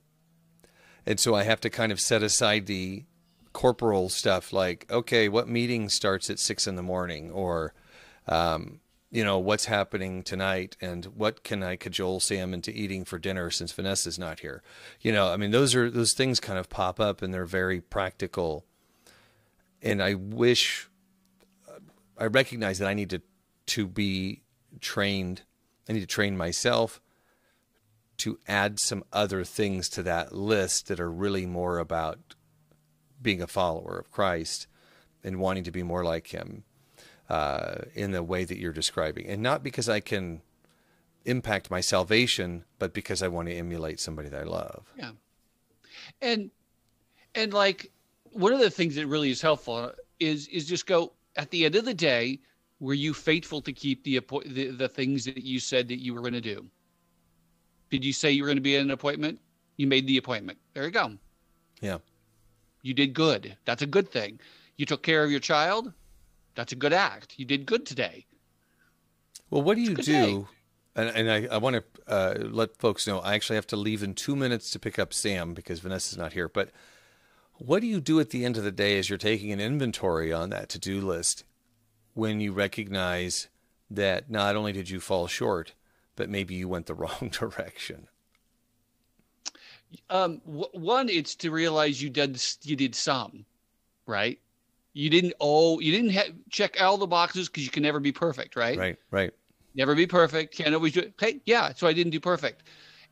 and 1.06 1.20
so 1.20 1.34
I 1.34 1.42
have 1.44 1.60
to 1.62 1.70
kind 1.70 1.92
of 1.92 2.00
set 2.00 2.22
aside 2.22 2.66
the 2.66 3.04
corporal 3.52 4.08
stuff 4.08 4.52
like, 4.52 4.86
okay, 4.90 5.28
what 5.28 5.48
meeting 5.48 5.88
starts 5.88 6.30
at 6.30 6.38
six 6.38 6.66
in 6.66 6.76
the 6.76 6.82
morning 6.82 7.30
or, 7.30 7.74
um, 8.26 8.80
you 9.14 9.22
know, 9.22 9.38
what's 9.38 9.66
happening 9.66 10.24
tonight 10.24 10.76
and 10.80 11.04
what 11.04 11.44
can 11.44 11.62
I 11.62 11.76
cajole 11.76 12.18
Sam 12.18 12.52
into 12.52 12.76
eating 12.76 13.04
for 13.04 13.16
dinner 13.16 13.48
since 13.48 13.70
Vanessa's 13.70 14.18
not 14.18 14.40
here? 14.40 14.60
You 15.00 15.12
know, 15.12 15.32
I 15.32 15.36
mean, 15.36 15.52
those 15.52 15.72
are, 15.76 15.88
those 15.88 16.14
things 16.14 16.40
kind 16.40 16.58
of 16.58 16.68
pop 16.68 16.98
up 16.98 17.22
and 17.22 17.32
they're 17.32 17.44
very 17.44 17.80
practical. 17.80 18.64
And 19.80 20.02
I 20.02 20.14
wish, 20.14 20.88
I 22.18 22.24
recognize 22.24 22.80
that 22.80 22.88
I 22.88 22.94
need 22.94 23.10
to, 23.10 23.22
to 23.66 23.86
be 23.86 24.42
trained. 24.80 25.42
I 25.88 25.92
need 25.92 26.00
to 26.00 26.06
train 26.06 26.36
myself 26.36 27.00
to 28.16 28.40
add 28.48 28.80
some 28.80 29.04
other 29.12 29.44
things 29.44 29.88
to 29.90 30.02
that 30.02 30.34
list 30.34 30.88
that 30.88 30.98
are 30.98 31.10
really 31.10 31.46
more 31.46 31.78
about 31.78 32.34
being 33.22 33.40
a 33.40 33.46
follower 33.46 33.96
of 33.96 34.10
Christ 34.10 34.66
and 35.22 35.38
wanting 35.38 35.62
to 35.64 35.70
be 35.70 35.84
more 35.84 36.02
like 36.02 36.28
Him 36.28 36.64
uh, 37.28 37.76
in 37.94 38.12
the 38.12 38.22
way 38.22 38.44
that 38.44 38.58
you're 38.58 38.72
describing. 38.72 39.26
And 39.26 39.42
not 39.42 39.62
because 39.62 39.88
I 39.88 40.00
can 40.00 40.42
impact 41.24 41.70
my 41.70 41.80
salvation, 41.80 42.64
but 42.78 42.92
because 42.92 43.22
I 43.22 43.28
want 43.28 43.48
to 43.48 43.54
emulate 43.54 44.00
somebody 44.00 44.28
that 44.28 44.40
I 44.40 44.44
love. 44.44 44.84
Yeah. 44.96 45.12
And, 46.20 46.50
and 47.34 47.52
like, 47.52 47.90
one 48.32 48.52
of 48.52 48.58
the 48.58 48.70
things 48.70 48.94
that 48.96 49.06
really 49.06 49.30
is 49.30 49.40
helpful 49.40 49.92
is, 50.20 50.48
is 50.48 50.66
just 50.66 50.86
go 50.86 51.12
at 51.36 51.50
the 51.50 51.64
end 51.64 51.76
of 51.76 51.84
the 51.84 51.94
day, 51.94 52.40
were 52.80 52.94
you 52.94 53.14
faithful 53.14 53.62
to 53.62 53.72
keep 53.72 54.04
the, 54.04 54.20
the, 54.46 54.70
the 54.70 54.88
things 54.88 55.24
that 55.24 55.44
you 55.44 55.60
said 55.60 55.88
that 55.88 56.02
you 56.02 56.12
were 56.14 56.20
going 56.20 56.34
to 56.34 56.40
do? 56.40 56.66
Did 57.90 58.04
you 58.04 58.12
say 58.12 58.32
you 58.32 58.42
were 58.42 58.48
going 58.48 58.56
to 58.56 58.62
be 58.62 58.76
at 58.76 58.82
an 58.82 58.90
appointment? 58.90 59.40
You 59.76 59.86
made 59.86 60.06
the 60.06 60.18
appointment. 60.18 60.58
There 60.74 60.84
you 60.84 60.90
go. 60.90 61.12
Yeah. 61.80 61.98
You 62.82 62.92
did 62.92 63.14
good. 63.14 63.56
That's 63.64 63.82
a 63.82 63.86
good 63.86 64.10
thing. 64.10 64.40
You 64.76 64.84
took 64.84 65.02
care 65.02 65.24
of 65.24 65.30
your 65.30 65.40
child. 65.40 65.92
That's 66.54 66.72
a 66.72 66.76
good 66.76 66.92
act. 66.92 67.34
You 67.36 67.44
did 67.44 67.66
good 67.66 67.86
today. 67.86 68.26
Well, 69.50 69.62
what 69.62 69.76
do 69.76 69.82
you 69.82 69.94
do? 69.94 70.48
And, 70.96 71.08
and, 71.08 71.30
I, 71.30 71.54
I 71.54 71.58
want 71.58 71.76
to 71.76 71.84
uh, 72.06 72.34
let 72.38 72.76
folks 72.76 73.06
know 73.06 73.18
I 73.18 73.34
actually 73.34 73.56
have 73.56 73.66
to 73.68 73.76
leave 73.76 74.02
in 74.02 74.14
two 74.14 74.36
minutes 74.36 74.70
to 74.70 74.78
pick 74.78 74.98
up 74.98 75.12
Sam 75.12 75.52
because 75.52 75.80
Vanessa's 75.80 76.16
not 76.16 76.32
here. 76.32 76.48
But 76.48 76.70
What 77.54 77.80
do 77.80 77.86
you 77.86 78.00
do 78.00 78.20
at 78.20 78.30
the 78.30 78.44
end 78.44 78.56
of 78.56 78.64
the 78.64 78.72
day 78.72 78.98
as 78.98 79.08
you're 79.08 79.18
taking 79.18 79.50
an 79.52 79.60
inventory 79.60 80.32
on 80.32 80.50
that 80.50 80.68
to 80.70 80.78
do 80.78 81.00
list 81.00 81.44
when 82.14 82.40
you 82.40 82.52
recognize 82.52 83.48
that 83.90 84.30
not 84.30 84.56
only 84.56 84.72
did 84.72 84.88
you 84.88 85.00
fall 85.00 85.26
short, 85.26 85.74
but 86.16 86.30
maybe 86.30 86.54
you 86.54 86.68
went 86.68 86.86
the 86.86 86.94
wrong 87.02 87.30
direction? 87.32 88.08
Um, 90.10 90.40
w- 90.46 90.68
one, 90.72 91.08
it's 91.08 91.34
to 91.36 91.50
realize 91.50 92.02
you 92.02 92.10
did 92.10 92.42
you 92.62 92.76
did 92.76 92.94
some, 92.94 93.44
right? 94.06 94.38
You 94.94 95.10
didn't 95.10 95.34
oh 95.40 95.80
you 95.80 95.92
didn't 95.92 96.12
ha- 96.12 96.32
check 96.50 96.80
all 96.80 96.96
the 96.96 97.06
boxes 97.06 97.48
because 97.48 97.64
you 97.64 97.70
can 97.70 97.82
never 97.82 98.00
be 98.00 98.12
perfect, 98.12 98.56
right? 98.56 98.78
Right, 98.78 98.96
right. 99.10 99.32
Never 99.74 99.94
be 99.94 100.06
perfect. 100.06 100.56
Can't 100.56 100.72
always 100.74 100.92
do 100.92 101.00
it. 101.00 101.14
Hey, 101.18 101.40
yeah. 101.44 101.72
So 101.74 101.88
I 101.88 101.92
didn't 101.92 102.12
do 102.12 102.20
perfect. 102.20 102.62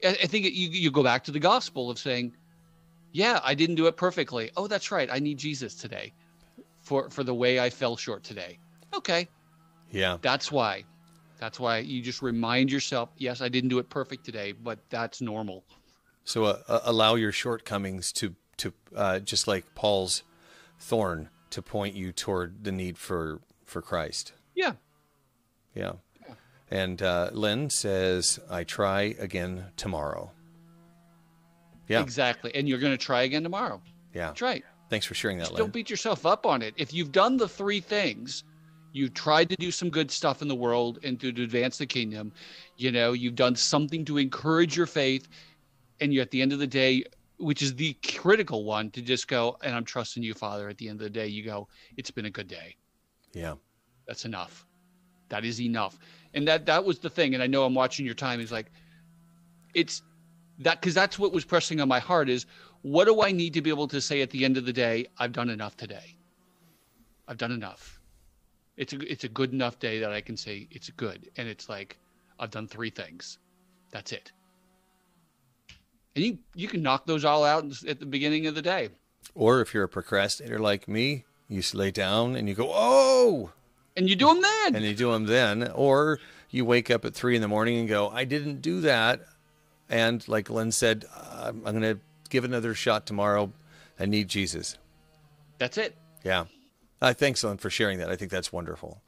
I, 0.05 0.11
I 0.11 0.27
think 0.27 0.47
it, 0.47 0.53
you 0.53 0.69
you 0.71 0.91
go 0.93 1.03
back 1.03 1.25
to 1.25 1.33
the 1.33 1.41
gospel 1.41 1.91
of 1.91 1.99
saying, 1.99 2.35
yeah, 3.11 3.41
I 3.43 3.55
didn't 3.55 3.75
do 3.75 3.89
it 3.89 3.97
perfectly. 3.97 4.51
Oh, 4.57 4.69
that's 4.69 4.93
right. 4.93 5.09
I 5.11 5.19
need 5.19 5.39
Jesus 5.39 5.75
today, 5.75 6.15
for 6.83 7.11
for 7.11 7.25
the 7.25 7.35
way 7.35 7.59
I 7.59 7.69
fell 7.69 7.97
short 7.97 8.23
today. 8.23 8.59
Okay. 8.95 9.29
Yeah. 9.91 10.19
That's 10.23 10.53
why. 10.53 10.85
That's 11.39 11.59
why 11.59 11.79
you 11.79 12.01
just 12.01 12.23
remind 12.23 12.71
yourself, 12.71 13.11
yes, 13.17 13.41
I 13.41 13.49
didn't 13.49 13.71
do 13.71 13.81
it 13.81 13.91
perfect 13.91 14.25
today, 14.25 14.53
but 14.53 14.79
that's 14.89 15.21
normal. 15.21 15.65
So 16.25 16.45
uh, 16.45 16.63
uh, 16.69 16.81
allow 16.85 17.17
your 17.17 17.33
shortcomings 17.33 18.13
to 18.13 18.37
to 18.59 18.73
uh, 18.95 19.19
just 19.19 19.49
like 19.49 19.75
Paul's 19.75 20.23
thorn 20.79 21.29
to 21.53 21.63
point 21.63 21.95
you 21.95 22.13
toward 22.13 22.65
the 22.65 22.73
need 22.73 22.99
for 22.99 23.41
for 23.65 23.81
Christ. 23.81 24.33
Yeah. 24.55 24.73
Yeah. 25.75 25.93
And 26.71 27.03
uh, 27.03 27.31
Lynn 27.33 27.71
says, 27.71 28.39
"I 28.51 28.65
try 28.65 29.15
again 29.19 29.67
tomorrow." 29.77 30.31
Yeah. 31.89 32.01
Exactly. 32.03 32.55
And 32.55 32.69
you're 32.69 32.79
going 32.79 32.93
to 32.93 33.05
try 33.05 33.23
again 33.23 33.43
tomorrow. 33.43 33.81
Yeah. 34.15 34.29
That's 34.29 34.43
right. 34.43 34.65
Thanks 34.89 35.07
for 35.07 35.15
sharing 35.15 35.39
that, 35.39 35.45
Just 35.45 35.53
Lynn. 35.53 35.65
don't 35.65 35.73
beat 35.73 35.91
yourself 35.91 36.25
up 36.27 36.47
on 36.47 36.63
it. 36.63 36.75
If 36.77 36.93
you've 36.95 37.13
done 37.13 37.37
the 37.37 37.49
three 37.49 37.81
things, 37.81 38.45
you've 38.93 39.15
tried 39.15 39.49
to 39.51 39.57
do 39.57 39.71
some 39.71 39.91
good 39.91 40.11
stuff 40.11 40.43
in 40.43 40.49
the 40.49 40.55
world 40.55 40.99
and 41.03 41.19
to, 41.21 41.33
to 41.33 41.43
advance 41.43 41.79
the 41.79 41.87
kingdom, 41.87 42.33
you 42.77 42.93
know, 42.93 43.13
you've 43.13 43.35
done 43.35 43.57
something 43.57 44.05
to 44.05 44.19
encourage 44.19 44.77
your 44.77 44.87
faith, 44.87 45.29
and 46.01 46.13
you're 46.13 46.23
at 46.23 46.31
the 46.31 46.43
end 46.43 46.53
of 46.53 46.59
the 46.59 46.67
day, 46.67 47.05
which 47.43 47.61
is 47.61 47.75
the 47.75 47.95
critical 48.07 48.65
one, 48.65 48.91
to 48.93 49.03
just 49.03 49.27
go, 49.27 49.57
and 49.63 49.75
I'm 49.75 49.85
trusting 49.85 50.23
you, 50.23 50.33
Father. 50.33 50.69
At 50.69 50.79
the 50.79 50.89
end 50.89 51.01
of 51.01 51.05
the 51.05 51.11
day, 51.11 51.27
you 51.27 51.45
go, 51.45 51.69
it's 51.97 52.11
been 52.11 52.27
a 52.27 52.31
good 52.31 52.49
day. 52.49 52.77
yeah. 53.33 53.55
That's 54.07 54.25
enough. 54.25 54.67
That 55.29 55.45
is 55.45 55.61
enough. 55.61 55.97
And 56.35 56.47
that 56.49 56.67
that 56.67 56.85
was 56.85 56.99
the 56.99 57.09
thing. 57.09 57.35
And 57.35 57.43
I 57.43 57.47
know 57.47 57.65
I'm 57.65 57.75
watching 57.75 58.05
your 58.05 58.17
time. 58.17 58.41
Is 58.41 58.51
like, 58.51 58.71
it's 59.75 60.03
that 60.59 60.81
because 60.81 60.95
that's 60.95 61.19
what 61.19 61.33
was 61.33 61.45
pressing 61.45 61.81
on 61.81 61.89
my 61.89 62.01
heart 62.01 62.29
is 62.29 62.47
what 62.83 63.05
do 63.05 63.23
I 63.23 63.31
need 63.31 63.55
to 63.55 63.63
be 63.63 63.71
able 63.71 63.89
to 63.89 64.01
say 64.01 64.23
at 64.23 64.31
the 64.31 64.45
end 64.45 64.57
of 64.57 64.67
the 64.67 64.73
day? 64.73 65.07
I've 65.19 65.33
done 65.33 65.51
enough 65.51 65.77
today. 65.77 66.17
I've 67.29 67.39
done 67.39 67.53
enough. 67.53 68.01
It's 68.77 68.93
a 68.93 68.99
it's 69.11 69.25
a 69.25 69.29
good 69.29 69.53
enough 69.53 69.79
day 69.79 70.01
that 70.01 70.13
I 70.13 70.21
can 70.21 70.37
say 70.37 70.67
it's 70.71 70.91
good. 70.91 71.31
And 71.37 71.49
it's 71.49 71.69
like 71.69 71.97
I've 72.41 72.51
done 72.51 72.67
three 72.67 72.91
things. 72.91 73.39
That's 73.93 74.13
it. 74.13 74.33
And 76.15 76.25
you 76.25 76.39
you 76.55 76.69
can 76.69 76.83
knock 76.83 77.07
those 77.07 77.25
all 77.25 77.45
out 77.45 77.65
at 77.87 78.01
the 78.01 78.07
beginning 78.07 78.47
of 78.47 78.55
the 78.55 78.63
day. 78.63 78.91
Or 79.35 79.61
if 79.61 79.73
you're 79.73 79.85
a 79.85 79.89
procrastinator 79.89 80.59
like 80.59 80.87
me, 80.89 81.25
you 81.49 81.63
lay 81.75 81.91
down 81.91 82.37
and 82.37 82.49
you 82.49 82.55
go, 82.55 82.71
"Oh," 82.73 83.51
And 83.97 84.09
you 84.09 84.17
do 84.17 84.27
them 84.27 84.43
then. 84.43 84.77
and 84.77 84.85
you 84.85 84.95
do 84.95 85.13
them 85.13 85.27
then. 85.27 85.71
Or 85.71 86.19
you 86.51 86.65
wake 86.65 86.91
up 86.91 87.05
at 87.05 87.15
three 87.15 87.35
in 87.37 87.43
the 87.43 87.49
morning 87.49 87.79
and 87.79 87.89
go, 87.89 88.11
"I 88.11 88.25
didn't 88.25 88.61
do 88.61 88.81
that," 88.83 89.21
and 89.89 90.27
like 90.29 90.51
Lynn 90.51 90.73
said, 90.73 91.07
"I'm, 91.33 91.63
I'm 91.67 91.81
going 91.81 91.97
to 91.97 92.01
give 92.29 92.45
another 92.45 92.75
shot 92.75 93.07
tomorrow. 93.07 93.53
I 93.99 94.07
need 94.07 94.29
Jesus." 94.29 94.77
That's 95.59 95.79
it. 95.79 95.97
Yeah. 96.25 96.45
Uh, 97.01 97.15
thanks, 97.15 97.43
Lynn, 97.43 97.57
for 97.57 97.71
sharing 97.71 97.99
that. 97.99 98.11
I 98.11 98.17
think 98.17 98.31
that's 98.31 98.53
wonderful. 98.53 99.01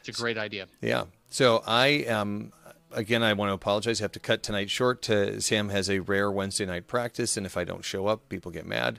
It's 0.00 0.16
a 0.16 0.22
great 0.22 0.38
idea. 0.38 0.68
Yeah. 0.80 1.04
So 1.30 1.62
I 1.66 1.88
am 1.88 2.52
again. 2.96 3.22
I 3.22 3.32
want 3.34 3.50
to 3.50 3.54
apologize. 3.54 4.00
I 4.00 4.04
have 4.04 4.12
to 4.12 4.20
cut 4.20 4.42
tonight 4.42 4.70
short. 4.70 5.02
To, 5.02 5.40
Sam 5.40 5.68
has 5.68 5.88
a 5.88 6.00
rare 6.00 6.30
Wednesday 6.30 6.66
night 6.66 6.86
practice, 6.86 7.36
and 7.36 7.46
if 7.46 7.56
I 7.56 7.64
don't 7.64 7.84
show 7.84 8.06
up, 8.08 8.28
people 8.28 8.50
get 8.50 8.66
mad. 8.66 8.98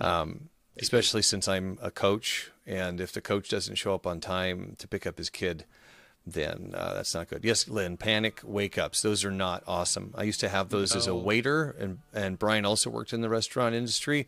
Um, 0.00 0.48
especially 0.78 1.22
since 1.22 1.46
I'm 1.48 1.78
a 1.80 1.90
coach, 1.90 2.50
and 2.66 3.00
if 3.00 3.12
the 3.12 3.20
coach 3.20 3.48
doesn't 3.48 3.76
show 3.76 3.94
up 3.94 4.06
on 4.06 4.20
time 4.20 4.74
to 4.78 4.88
pick 4.88 5.06
up 5.06 5.18
his 5.18 5.30
kid, 5.30 5.64
then 6.26 6.72
uh, 6.76 6.94
that's 6.94 7.14
not 7.14 7.28
good. 7.28 7.44
Yes, 7.44 7.68
Lynn, 7.68 7.96
panic 7.96 8.40
wake 8.42 8.76
ups. 8.76 9.00
Those 9.00 9.24
are 9.24 9.30
not 9.30 9.62
awesome. 9.66 10.12
I 10.16 10.24
used 10.24 10.40
to 10.40 10.48
have 10.48 10.70
those 10.70 10.96
as 10.96 11.06
a 11.06 11.14
waiter, 11.14 11.76
and 11.78 11.98
and 12.12 12.38
Brian 12.38 12.64
also 12.64 12.90
worked 12.90 13.12
in 13.12 13.20
the 13.20 13.28
restaurant 13.28 13.74
industry. 13.74 14.26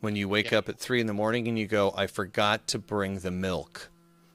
When 0.00 0.16
you 0.16 0.28
wake 0.28 0.52
up 0.52 0.68
at 0.68 0.78
three 0.78 1.00
in 1.00 1.06
the 1.06 1.14
morning 1.14 1.48
and 1.48 1.58
you 1.58 1.66
go, 1.66 1.94
I 1.96 2.06
forgot 2.06 2.66
to 2.68 2.78
bring 2.78 3.20
the 3.20 3.30
milk. 3.30 3.90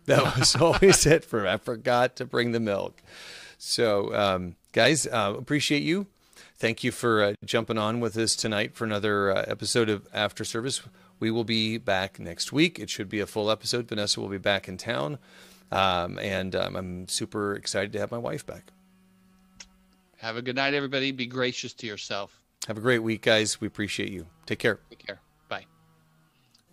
That 0.05 0.37
was 0.37 0.55
always 0.59 1.05
it 1.05 1.23
for 1.23 1.45
I 1.45 1.57
forgot 1.57 2.15
to 2.15 2.25
bring 2.25 2.53
the 2.53 2.59
milk. 2.59 3.01
So, 3.63 4.11
um, 4.15 4.55
guys, 4.71 5.05
uh, 5.05 5.35
appreciate 5.37 5.83
you. 5.83 6.07
Thank 6.57 6.83
you 6.83 6.91
for 6.91 7.21
uh, 7.21 7.33
jumping 7.45 7.77
on 7.77 7.99
with 7.99 8.17
us 8.17 8.35
tonight 8.35 8.73
for 8.73 8.85
another 8.85 9.31
uh, 9.31 9.45
episode 9.47 9.87
of 9.87 10.07
After 10.11 10.43
Service. 10.43 10.81
We 11.19 11.29
will 11.29 11.43
be 11.43 11.77
back 11.77 12.19
next 12.19 12.51
week. 12.51 12.79
It 12.79 12.89
should 12.89 13.07
be 13.07 13.19
a 13.19 13.27
full 13.27 13.51
episode. 13.51 13.87
Vanessa 13.87 14.19
will 14.19 14.29
be 14.29 14.39
back 14.39 14.67
in 14.67 14.77
town. 14.77 15.19
Um, 15.71 16.17
and 16.17 16.55
um, 16.55 16.75
I'm 16.75 17.07
super 17.07 17.53
excited 17.53 17.93
to 17.93 17.99
have 17.99 18.09
my 18.09 18.17
wife 18.17 18.47
back. 18.47 18.71
Have 20.17 20.37
a 20.37 20.41
good 20.41 20.55
night, 20.55 20.73
everybody. 20.73 21.11
Be 21.11 21.27
gracious 21.27 21.71
to 21.73 21.85
yourself. 21.85 22.41
Have 22.67 22.79
a 22.79 22.81
great 22.81 23.03
week, 23.03 23.21
guys. 23.21 23.61
We 23.61 23.67
appreciate 23.67 24.09
you. 24.09 24.25
Take 24.47 24.57
care. 24.57 24.79
Take 24.89 25.05
care. 25.05 25.21
Bye. 25.49 25.65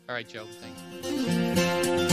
All 0.09 0.15
right, 0.15 0.27
Joe. 0.27 0.47
Thanks. 0.63 2.08